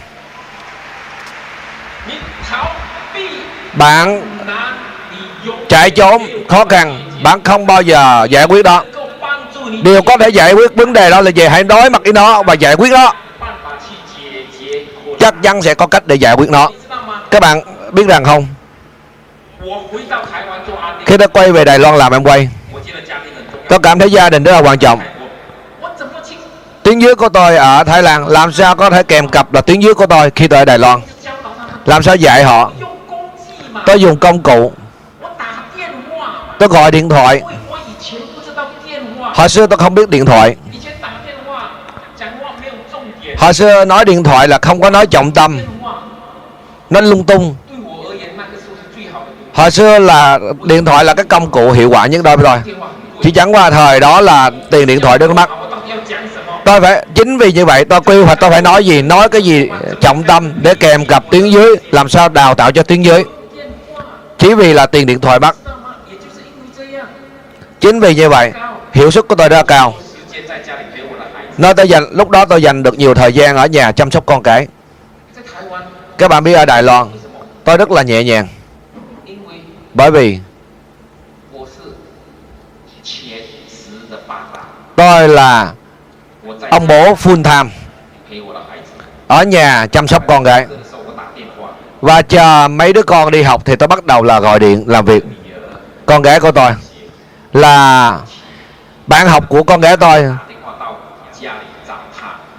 [3.74, 4.22] Bạn
[5.70, 8.84] chạy trốn khó khăn, bạn không bao giờ giải quyết đó.
[9.84, 11.48] Điều có thể giải quyết vấn đề đó là gì?
[11.48, 13.14] Hãy đối mặt với nó và giải quyết nó.
[15.20, 16.70] Chắc chắn sẽ có cách để giải quyết nó.
[17.32, 17.62] Các bạn
[17.92, 18.48] biết rằng không?
[21.06, 22.50] Khi tôi quay về đài loan làm em quay
[23.70, 25.00] tôi cảm thấy gia đình rất là quan trọng.
[26.84, 29.84] Tiếng dưới của tôi ở thái lan, làm sao có thể kèm cặp là tiếng
[29.84, 31.02] dưới của tôi khi tôi ở đài loan?
[31.86, 32.72] Làm sao dạy họ?
[33.86, 34.74] Tôi dùng công cụ.
[36.60, 37.42] Tôi gọi điện thoại.
[39.20, 40.56] Hồi xưa tôi không biết điện thoại.
[43.38, 45.60] Hồi xưa nói điện thoại là không có nói trọng tâm.
[46.90, 47.56] Nó lung tung.
[49.54, 52.58] Hồi xưa là điện thoại là cái công cụ hiệu quả nhất đôi rồi
[53.22, 55.50] chỉ chẳng qua thời đó là tiền điện thoại đến mắt.
[56.66, 59.42] Tôi phải, chính vì như vậy tôi quy hoạch, tôi phải nói gì, nói cái
[59.42, 59.70] gì
[60.02, 63.24] trọng tâm để kèm cặp tiếng dưới, làm sao đào tạo cho tiếng dưới.
[64.38, 65.56] Chỉ vì là tiền điện thoại bắt.
[67.80, 68.52] Chính vì như vậy,
[68.94, 69.94] hiệu suất của tôi đã cao.
[71.58, 74.26] Nơi tôi dành, lúc đó tôi dành được nhiều thời gian ở nhà chăm sóc
[74.26, 74.68] con cái.
[76.18, 77.08] Các bạn biết ở đài loan,
[77.64, 78.48] tôi rất là nhẹ nhàng.
[79.94, 80.40] Bởi vì
[85.00, 85.72] tôi là
[86.72, 87.70] ông bố full time
[89.28, 90.66] ở nhà chăm sóc con gái.
[92.02, 95.06] Và chờ mấy đứa con đi học thì tôi bắt đầu là gọi điện làm
[95.06, 95.24] việc.
[96.06, 96.72] Con gái của tôi
[97.54, 98.20] là
[99.08, 100.26] bạn học của con gái tôi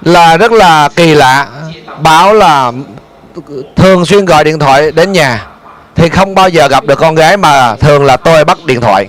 [0.02, 1.48] là rất là kỳ lạ
[1.98, 2.72] báo là
[3.76, 5.46] thường xuyên gọi điện thoại đến nhà
[5.94, 9.08] thì không bao giờ gặp được con gái mà thường là tôi bắt điện thoại.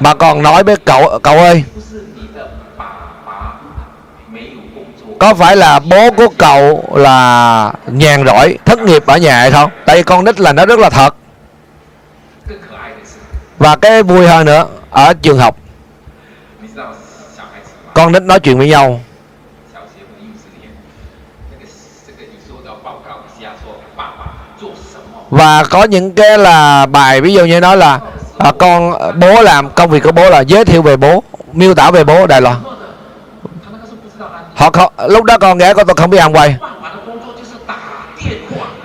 [0.00, 1.64] Mà còn nói với cậu cậu ơi
[5.18, 9.70] có phải là bố của cậu là nhàn rỗi thất nghiệp ở nhà hay không?
[9.84, 11.14] Tại vì con nít là nó rất là thật.
[13.58, 15.56] Và cái vui hơn nữa ở trường học
[17.94, 19.00] con nít nói chuyện với nhau.
[25.30, 28.00] Và có những cái là bài ví dụ như nói là
[28.38, 31.90] à, con bố làm công việc của bố là giới thiệu về bố miêu tả
[31.90, 32.56] về bố đại loại
[34.56, 36.56] họ không, lúc đó con gái của tôi không biết ăn quay.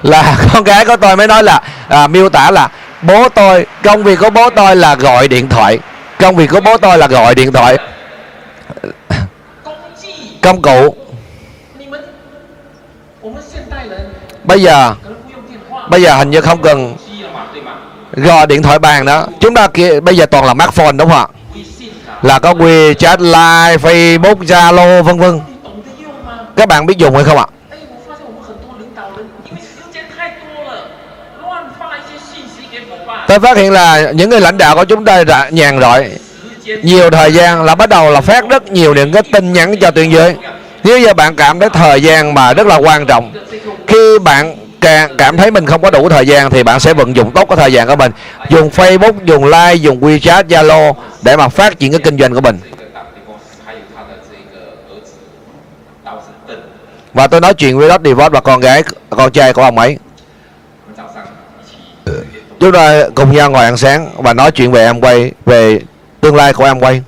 [0.03, 2.69] Là con gái của tôi mới nói là à, miêu tả là
[3.01, 5.79] bố tôi công việc của bố tôi là gọi điện thoại.
[6.19, 7.77] Công việc của bố tôi là gọi điện thoại.
[10.41, 10.95] Công cụ.
[14.43, 14.93] Bây giờ
[15.89, 16.95] bây giờ hình như không cần
[18.11, 19.27] gọi điện thoại bàn đó.
[19.39, 21.27] Chúng ta kia bây giờ toàn là smartphone đúng không ạ?
[22.21, 25.39] Là có WeChat, Line, Facebook, Zalo vân vân
[26.61, 27.45] các bạn biết dùng hay không ạ?
[33.27, 36.09] Tôi phát hiện là những người lãnh đạo của chúng ta đã nhàn rỗi.
[36.83, 39.91] Nhiều thời gian là bắt đầu là phát rất nhiều những cái tin nhắn cho
[39.91, 40.35] tuyên giới
[40.83, 43.33] nếu như bạn cảm thấy thời gian mà rất là quan trọng,
[43.87, 47.15] khi bạn càng cảm thấy mình không có đủ thời gian thì bạn sẽ vận
[47.15, 48.11] dụng tốt cái thời gian của mình.
[48.49, 52.41] Dùng facebook, dùng like dùng wechat, zalo để mà phát triển cái kinh doanh của
[52.41, 52.59] mình.
[57.13, 59.97] và tôi nói chuyện với Dot Divorce và con gái con trai của ông ấy.
[62.59, 65.79] Chúng ta cùng nhau ngồi ăn sáng và nói chuyện về em quay về
[66.21, 67.01] tương lai của em quay.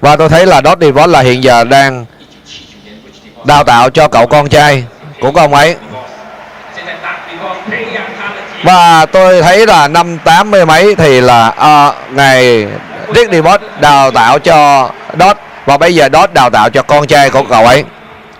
[0.00, 2.06] Và tôi thấy là Dot Divorce là hiện giờ đang
[3.44, 4.84] đào tạo cho cậu con trai
[5.20, 5.76] của ông ấy.
[8.64, 12.66] Và tôi thấy là năm tám mươi mấy thì là uh, ngày
[13.14, 14.90] Rick Dibot đào tạo cho
[15.20, 15.36] Dot.
[15.66, 17.84] Và bây giờ Dot đào tạo cho con trai của cậu ấy.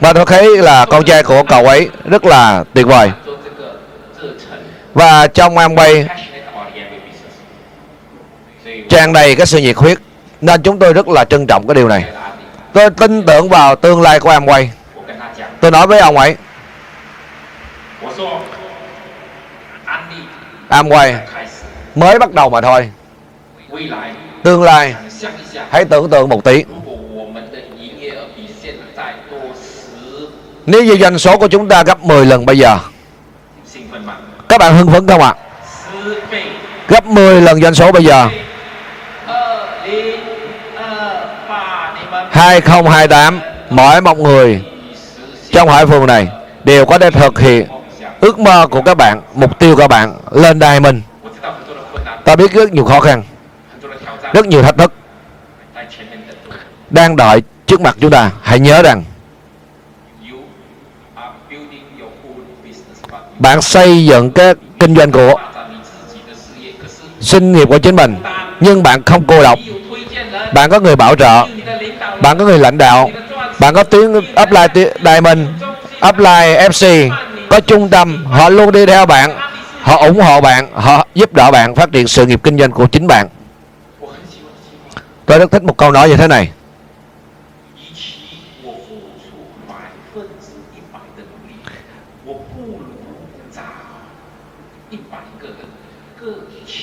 [0.01, 3.11] Và tôi thấy là con trai của cậu ấy rất là tuyệt vời.
[4.95, 6.07] Và trong em quay
[8.89, 9.99] tràn đầy cái sự nhiệt huyết.
[10.41, 12.05] Nên chúng tôi rất là trân trọng cái điều này.
[12.73, 14.71] Tôi tin tưởng vào tương lai của em quay
[15.61, 16.37] tôi nói với ông ấy
[20.69, 21.15] em quay
[21.95, 22.91] mới bắt đầu mà thôi
[24.47, 24.95] tương lai.
[25.71, 26.65] Hãy tưởng tượng một tỷ
[30.67, 32.79] nếu như doanh số của chúng ta gấp 10 lần bây giờ,
[34.49, 35.35] các bạn hưng phấn không ạ?
[35.35, 35.43] À?
[36.89, 38.29] gấp 10 lần doanh số bây giờ.
[42.31, 43.41] 2028
[43.71, 44.63] mỗi một người
[45.53, 46.29] trong hải phường này
[46.65, 47.67] đều có thể thực hiện
[48.21, 51.03] ước mơ của các bạn, mục tiêu của các bạn lên đài mình.
[52.25, 53.23] Ta biết rất nhiều khó khăn
[54.33, 54.93] rất nhiều thách thức.
[56.91, 59.05] Đang đợi trước mặt chúng ta, hãy nhớ rằng,
[63.39, 65.35] bạn xây dựng cái kinh doanh của
[67.21, 68.17] sinh nghiệp của chính mình,
[68.61, 69.59] nhưng bạn không cô độc.
[70.55, 71.47] Bạn có người bảo trợ,
[72.23, 73.11] bạn có người lãnh đạo,
[73.59, 75.41] bạn có tiếng upline diamond
[76.09, 77.11] upline fc
[77.49, 79.37] có trung tâm, họ luôn đi theo bạn,
[79.83, 82.87] họ ủng hộ bạn, họ giúp đỡ bạn phát triển sự nghiệp kinh doanh của
[82.87, 83.29] chính bạn.
[85.27, 86.51] Tôi rất thích một câu nói như thế này.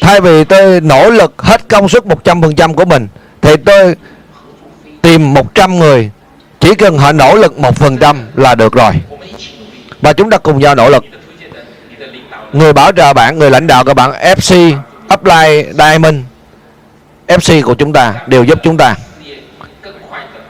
[0.01, 3.07] Thay vì tôi nỗ lực hết công suất 100% của mình
[3.41, 3.95] Thì tôi
[5.01, 6.11] tìm 100 người.
[6.59, 8.91] Chỉ cần họ nỗ lực 1% là được rồi.
[10.01, 11.03] Và chúng ta cùng nhau nỗ lực.
[12.53, 14.77] Người bảo trợ bạn, người lãnh đạo của bạn FC
[15.07, 16.32] Apply Diamond.
[17.37, 18.95] FC của chúng ta đều giúp chúng ta.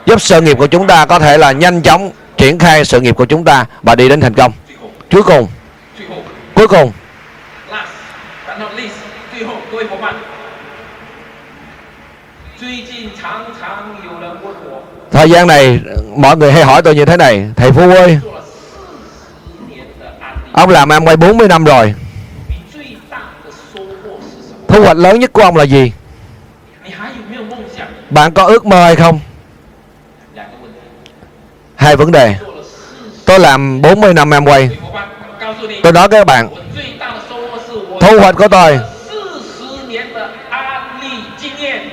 [0.05, 3.15] Giúp sự nghiệp của chúng ta có thể là nhanh chóng triển khai sự nghiệp
[3.15, 4.51] của chúng ta và đi đến thành công.
[5.11, 5.47] Cuối cùng
[6.55, 6.91] cuối cùng.
[15.11, 15.79] Thời gian này,
[16.17, 18.19] mọi người hay hỏi tôi như thế này, thầy phú ơi,
[20.51, 21.93] ông làm ăn quay 40 năm rồi.
[24.67, 25.91] Thu hoạch lớn nhất của ông là gì?
[28.13, 29.19] bạn có ước mơ hay không?
[31.75, 32.35] Hai vấn đề.
[33.25, 34.69] Tôi làm 40 năm em quay.
[35.83, 36.49] Tôi nói với các bạn,
[37.99, 38.79] thu hoạch của tôi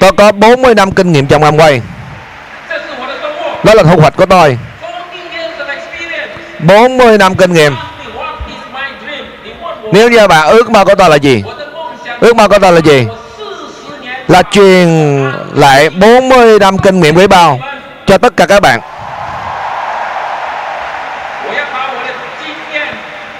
[0.00, 1.82] tôi có 40 năm kinh nghiệm trong em quay.
[3.64, 4.58] Đó là thu hoạch của tôi.
[6.58, 7.76] 40 năm kinh nghiệm.
[9.92, 11.42] Nếu như bạn ước mơ của tôi là gì?
[12.20, 13.06] Ước mơ của tôi là gì?
[14.30, 14.88] là truyền
[15.54, 17.62] lại 40 năm kinh nghiệm rebound
[18.06, 18.80] cho tất cả các bạn.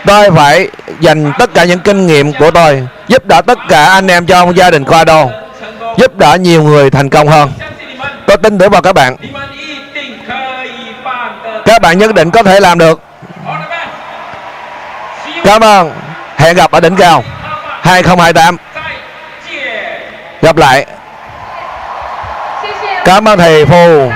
[0.07, 0.69] Tôi phải
[1.01, 4.57] dành tất cả những kinh nghiệm của tôi giúp đỡ tất cả anh em trong
[4.57, 5.31] gia đình khoa đô,
[5.97, 7.51] giúp đỡ nhiều người thành công hơn.
[8.27, 9.17] Tôi tin tưởng vào các bạn.
[11.65, 13.01] Các bạn nhất định có thể làm được.
[15.45, 15.93] Cảm ơn.
[16.37, 17.25] Hẹn gặp ở đỉnh cao
[17.83, 18.57] 2028
[20.43, 20.87] gặp lại.
[23.05, 24.11] Cảm ơn thầy phù.